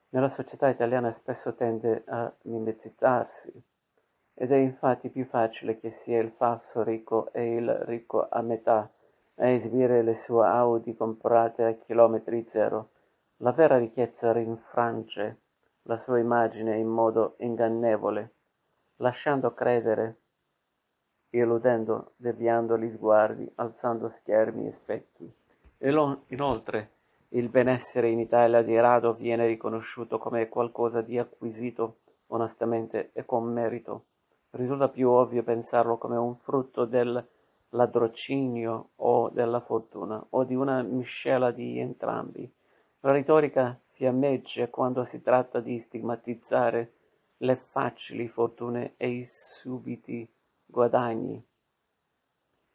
[0.10, 3.54] nella società italiana spesso tende a mimetizzarsi,
[4.34, 8.90] ed è infatti più facile che sia il falso ricco e il ricco a metà
[9.36, 12.90] a esibire le sue Audi comprate a chilometri zero.
[13.38, 15.42] La vera ricchezza rinfrange
[15.84, 18.34] la sua immagine in modo ingannevole,
[18.96, 20.22] lasciando credere
[21.38, 25.34] illudendo, deviando gli sguardi, alzando schermi e specchi.
[25.78, 25.90] E
[26.28, 26.92] inoltre,
[27.30, 31.98] il benessere in Italia di rado viene riconosciuto come qualcosa di acquisito
[32.28, 34.06] onestamente e con merito.
[34.52, 37.28] Risulta più ovvio pensarlo come un frutto del
[37.70, 42.50] ladrocinio o della fortuna, o di una miscela di entrambi.
[43.02, 46.94] La retorica fiammeggia quando si tratta di stigmatizzare
[47.38, 50.28] le facili fortune e i subiti
[50.66, 51.44] guadagni.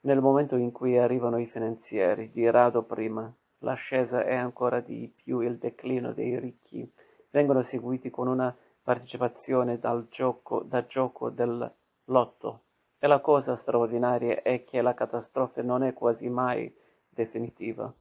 [0.03, 5.41] Nel momento in cui arrivano i finanzieri, di rado prima, l'ascesa è ancora di più
[5.41, 6.91] il declino dei ricchi,
[7.31, 11.71] vengono seguiti con una partecipazione dal gioco, da gioco del
[12.05, 12.63] lotto.
[12.99, 16.75] E la cosa straordinaria è che la catastrofe non è quasi mai
[17.09, 17.93] definitiva.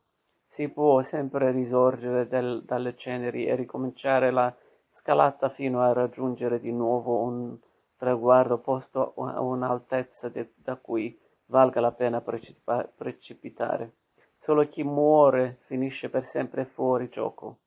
[0.47, 4.53] Si può sempre risorgere del, dalle ceneri e ricominciare la
[4.89, 7.57] scalata fino a raggiungere di nuovo un
[7.99, 13.91] traguardo posto a un'altezza da cui valga la pena precipitare.
[14.37, 17.57] Solo chi muore finisce per sempre fuori gioco.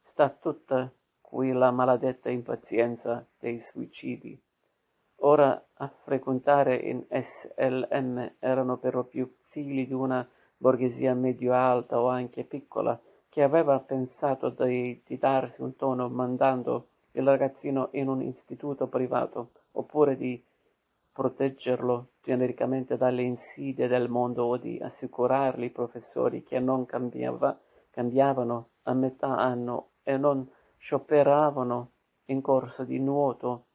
[0.00, 0.90] Sta tutta
[1.20, 4.40] qui la maledetta impazienza dei suicidi.
[5.20, 10.26] Ora a frequentare in SLM erano per lo più figli di una
[10.56, 12.98] borghesia medio-alta o anche piccola,
[13.28, 19.50] che aveva pensato di, di darsi un tono mandando il ragazzino in un istituto privato
[19.76, 20.42] oppure di
[21.12, 27.58] proteggerlo genericamente dalle insidie del mondo o di assicurargli professori che non cambiava,
[27.90, 30.46] cambiavano a metà anno e non
[30.76, 31.92] scioperavano
[32.26, 33.68] in corso di nuoto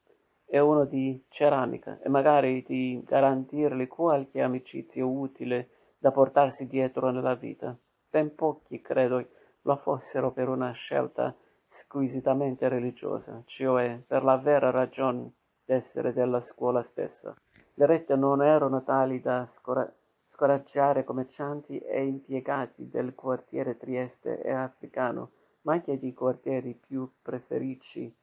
[0.44, 7.34] e uno di ceramica e magari di garantirgli qualche amicizia utile da portarsi dietro nella
[7.34, 7.76] vita.
[8.08, 9.26] Ben pochi, credo,
[9.62, 11.34] lo fossero per una scelta
[11.66, 15.32] squisitamente religiosa, cioè per la vera ragione
[15.72, 17.34] d'essere della scuola stessa.
[17.74, 19.90] Le rette non erano tali da scora-
[20.28, 25.30] scoraggiare commercianti e impiegati del quartiere Trieste e africano,
[25.62, 28.14] ma anche di quartieri più periferici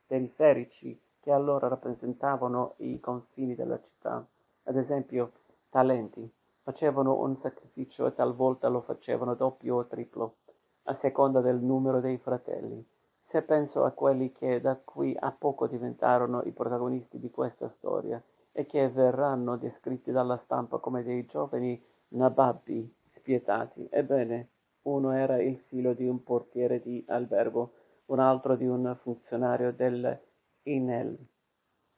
[1.20, 4.24] che allora rappresentavano i confini della città.
[4.64, 5.32] Ad esempio,
[5.70, 6.32] talenti.
[6.62, 10.36] Facevano un sacrificio e talvolta lo facevano doppio o triplo,
[10.84, 12.86] a seconda del numero dei fratelli.
[13.30, 18.20] Se penso a quelli che da qui a poco diventarono i protagonisti di questa storia
[18.52, 24.50] e che verranno descritti dalla stampa come dei giovani nababbi spietati, ebbene,
[24.82, 27.74] uno era il figlio di un portiere di albergo,
[28.06, 30.20] un altro di un funzionario del
[30.64, 31.16] INEL.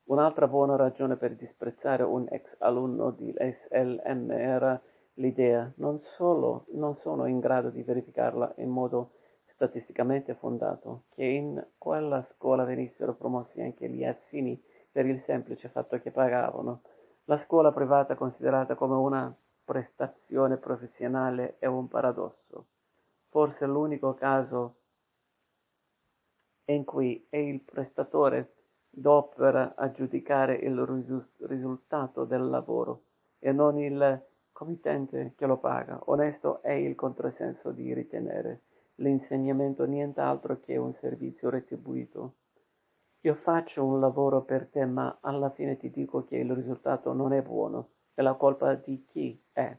[0.08, 4.82] Un'altra buona ragione per disprezzare un ex alunno di SLM era
[5.14, 9.12] l'idea, non solo non sono in grado di verificarla in modo
[9.62, 14.60] statisticamente fondato, che in quella scuola venissero promossi anche gli assini
[14.92, 16.82] per il semplice fatto che pagavano.
[17.26, 19.34] La scuola privata considerata come una
[19.64, 22.66] prestazione professionale è un paradosso.
[23.30, 24.78] Forse l'unico caso
[26.66, 28.56] in cui è il prestatore
[28.90, 30.76] d'opera a giudicare il
[31.42, 33.04] risultato del lavoro
[33.38, 36.02] e non il committente che lo paga.
[36.06, 38.62] Onesto è il controsenso di ritenere
[39.02, 42.36] l'insegnamento nient'altro che un servizio retribuito.
[43.22, 47.34] Io faccio un lavoro per te, ma alla fine ti dico che il risultato non
[47.34, 47.90] è buono.
[48.14, 49.76] E la colpa di chi è?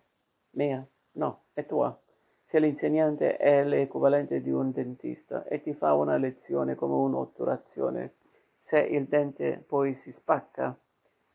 [0.50, 0.86] Mia?
[1.12, 1.98] No, è tua.
[2.44, 8.14] Se l'insegnante è l'equivalente di un dentista e ti fa una lezione come un'otturazione,
[8.58, 10.78] se il dente poi si spacca,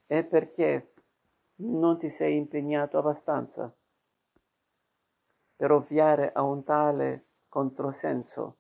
[0.06, 0.94] è perché
[1.56, 3.74] non ti sei impegnato abbastanza
[5.58, 8.58] per ovviare a un tale controsenso.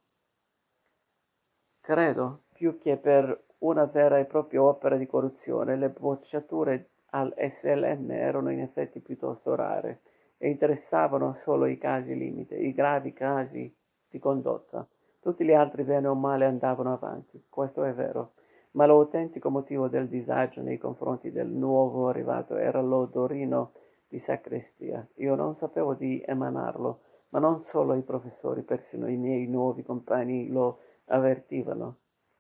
[1.81, 8.11] Credo, più che per una vera e propria opera di corruzione, le bocciature al SLM
[8.11, 10.01] erano in effetti piuttosto rare
[10.37, 13.73] e interessavano solo i casi limite, i gravi casi
[14.09, 14.85] di condotta.
[15.19, 18.33] Tutti gli altri bene o male andavano avanti, questo è vero,
[18.71, 23.71] ma l'autentico motivo del disagio nei confronti del nuovo arrivato era l'odorino
[24.07, 25.05] di sacrestia.
[25.15, 26.99] Io non sapevo di emanarlo,
[27.29, 31.97] ma non solo i professori, persino i miei nuovi compagni lo avvertivano.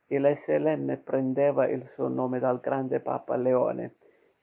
[0.07, 3.95] Il SLM prendeva il suo nome dal grande Papa Leone,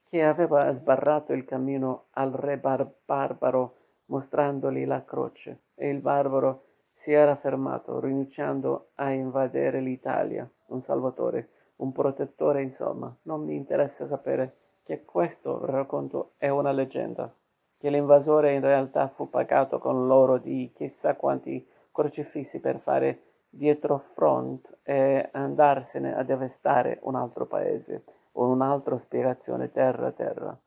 [0.05, 3.77] che aveva sbarrato il cammino al re bar- barbaro
[4.07, 11.49] mostrandogli la croce, e il barbaro si era fermato, rinunciando a invadere l'Italia, un salvatore,
[11.77, 13.15] un protettore, insomma.
[13.23, 17.35] Non mi interessa sapere che questo racconto è una leggenda
[17.77, 23.99] che l'invasore in realtà fu pagato con l'oro di chissà quanti crocifissi per fare dietro
[23.99, 30.59] front e andarsene a devastare un altro paese o un'altra spiegazione terra a terra.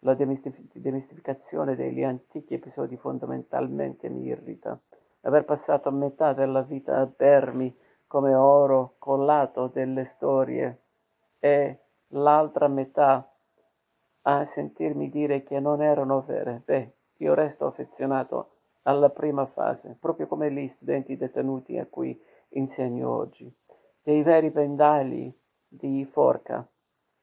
[0.00, 4.78] La demistificazione degli antichi episodi fondamentalmente mi irrita.
[5.22, 7.76] Aver passato metà della vita a bermi
[8.08, 10.80] come oro collato delle storie
[11.38, 13.31] e l'altra metà
[14.22, 16.62] a sentirmi dire che non erano vere.
[16.64, 18.50] Beh, io resto affezionato
[18.82, 22.20] alla prima fase, proprio come gli studenti detenuti a cui
[22.50, 23.52] insegno oggi,
[24.02, 25.32] dei veri pendali
[25.68, 26.66] di forca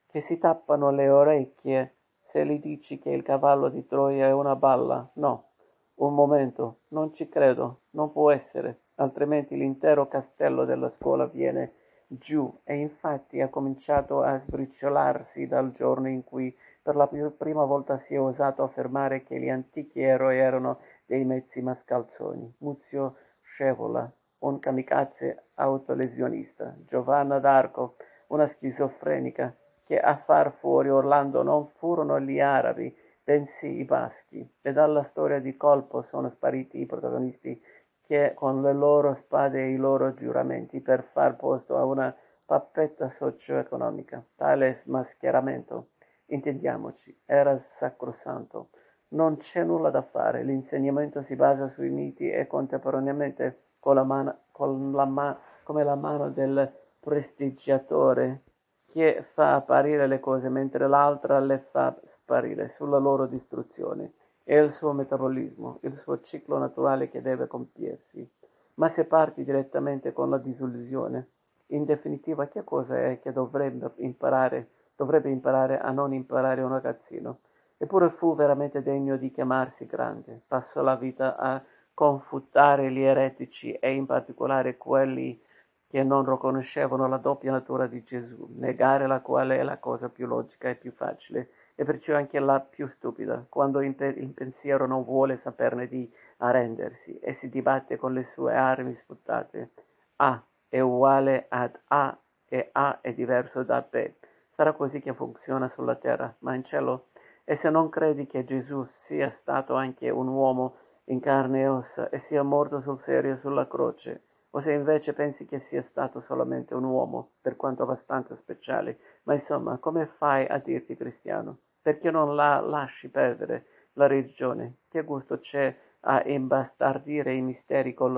[0.07, 4.55] che si tappano le orecchie se gli dici che il cavallo di Troia è una
[4.55, 5.07] balla.
[5.13, 5.49] No,
[5.95, 11.73] un momento, non ci credo, non può essere, altrimenti l'intero castello della scuola viene
[12.07, 16.55] giù e infatti ha cominciato a sbriciolarsi dal giorno in cui
[16.89, 21.61] per la prima volta si è osato affermare che gli antichi eroi erano dei mezzi
[21.61, 22.51] mascalzoni.
[22.61, 26.75] Muzio Scevola, un kamikaze autolesionista.
[26.87, 27.97] Giovanna d'Arco,
[28.29, 32.91] una schizofrenica, che a far fuori Orlando non furono gli arabi,
[33.23, 34.51] bensì i baschi.
[34.59, 37.61] E dalla storia di colpo sono spariti i protagonisti
[38.01, 42.11] che con le loro spade e i loro giuramenti per far posto a una
[42.43, 44.25] pappetta socio-economica.
[44.35, 45.89] Tale smascheramento
[46.31, 48.69] Intendiamoci, era sacrosanto.
[49.09, 54.37] Non c'è nulla da fare, l'insegnamento si basa sui miti e contemporaneamente con la mano,
[54.51, 58.43] con la ma, come la mano del prestigiatore
[58.85, 64.13] che fa apparire le cose mentre l'altra le fa sparire sulla loro distruzione.
[64.43, 68.27] È il suo metabolismo, il suo ciclo naturale che deve compiersi.
[68.75, 71.29] Ma se parti direttamente con la disillusione,
[71.67, 74.69] in definitiva che cosa è che dovrebbe imparare
[74.99, 77.39] dovrebbe imparare a non imparare un ragazzino.
[77.77, 80.41] Eppure fu veramente degno di chiamarsi grande.
[80.45, 81.63] Passò la vita a
[81.93, 85.41] confutare gli eretici e in particolare quelli
[85.87, 90.27] che non riconoscevano la doppia natura di Gesù, negare la quale è la cosa più
[90.27, 93.95] logica e più facile, e perciò anche la più stupida, quando il
[94.35, 99.71] pensiero non vuole saperne di arrendersi e si dibatte con le sue armi sputtate.
[100.17, 102.17] A è uguale ad A
[102.49, 104.11] e A è diverso da B.
[104.59, 107.11] Sarà così che funziona sulla terra, ma in cielo?
[107.45, 110.75] E se non credi che Gesù sia stato anche un uomo
[111.05, 115.45] in carne e ossa e sia morto sul serio sulla croce, o se invece pensi
[115.45, 120.57] che sia stato solamente un uomo, per quanto abbastanza speciale, ma insomma, come fai a
[120.57, 121.59] dirti cristiano?
[121.81, 124.79] Perché non la lasci perdere la religione?
[124.89, 128.15] Che gusto c'è a imbastardire i misteri col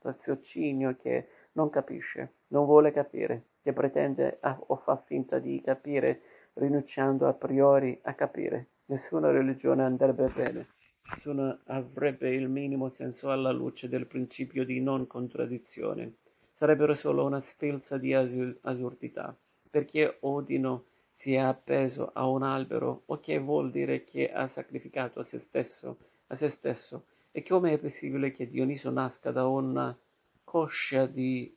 [0.00, 6.20] raziocinio che non capisce, non vuole capire, che pretende o fa finta di capire,
[6.52, 8.66] rinunciando a priori a capire.
[8.84, 10.66] Nessuna religione andrebbe bene.
[11.08, 16.16] Nessuna avrebbe il minimo senso alla luce del principio di non contraddizione.
[16.52, 19.34] Sarebbero solo una sfilza di asur- assurdità.
[19.70, 25.20] Perché Odino si è appeso a un albero, o che vuol dire che ha sacrificato
[25.20, 25.96] a se stesso,
[26.26, 27.06] a se stesso.
[27.32, 29.96] E come è possibile che Dioniso nasca da una
[30.44, 31.56] coscia di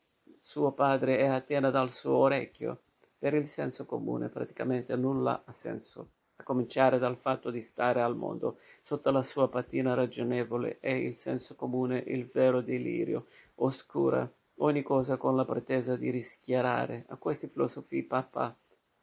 [0.49, 2.83] suo padre e Atena dal suo orecchio?
[3.19, 8.15] Per il senso comune praticamente nulla ha senso a cominciare dal fatto di stare al
[8.15, 13.25] mondo sotto la sua patina ragionevole e il senso comune il vero delirio,
[13.55, 14.25] oscura
[14.59, 17.03] ogni cosa con la pretesa di rischiarare.
[17.09, 18.55] A questi filosofi Papa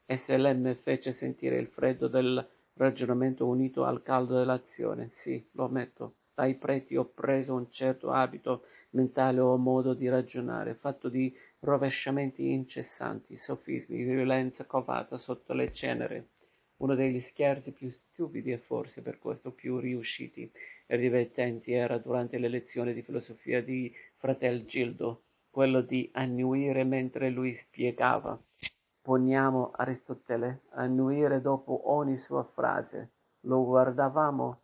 [0.07, 2.43] SLM fece sentire il freddo del
[2.73, 5.11] ragionamento unito al caldo dell'azione.
[5.11, 6.15] Sì, lo ammetto.
[6.35, 12.51] Dai preti ho preso un certo abito mentale o modo di ragionare, fatto di rovesciamenti
[12.51, 16.28] incessanti, sofismi, violenza covata sotto le cenere
[16.77, 20.51] uno degli scherzi più stupidi e forse per questo più riusciti
[20.86, 27.31] e divertenti era durante le lezioni di filosofia di fratel Gildo, quello di annuire mentre
[27.31, 28.39] lui spiegava.
[29.01, 33.11] Poniamo Aristotele annuire dopo ogni sua frase.
[33.40, 34.62] Lo guardavamo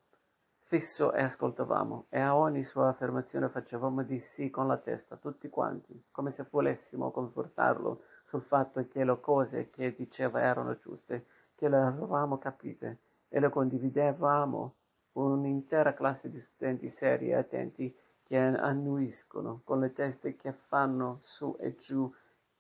[0.71, 5.49] fisso e ascoltavamo, e a ogni sua affermazione facevamo di sì con la testa, tutti
[5.49, 11.27] quanti, come se volessimo confortarlo sul fatto che le cose che diceva erano giuste
[11.57, 12.99] che le avevamo capite
[13.29, 14.75] e le condividevamo
[15.13, 17.93] con un'intera classe di studenti seri e attenti
[18.23, 22.09] che annuiscono con le teste che fanno su e giù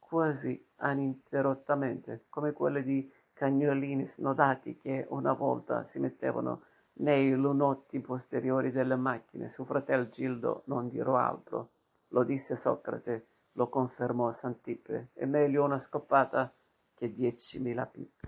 [0.00, 6.62] quasi ininterrottamente, come quelle di cagnolini snodati che una volta si mettevano
[7.00, 9.48] nei lunotti posteriori delle macchine.
[9.48, 11.70] Su fratel Gildo non dirò altro.
[12.08, 15.08] Lo disse Socrate, lo confermò Santippe.
[15.12, 16.52] È meglio una scoppata
[16.94, 18.19] che diecimila pippe.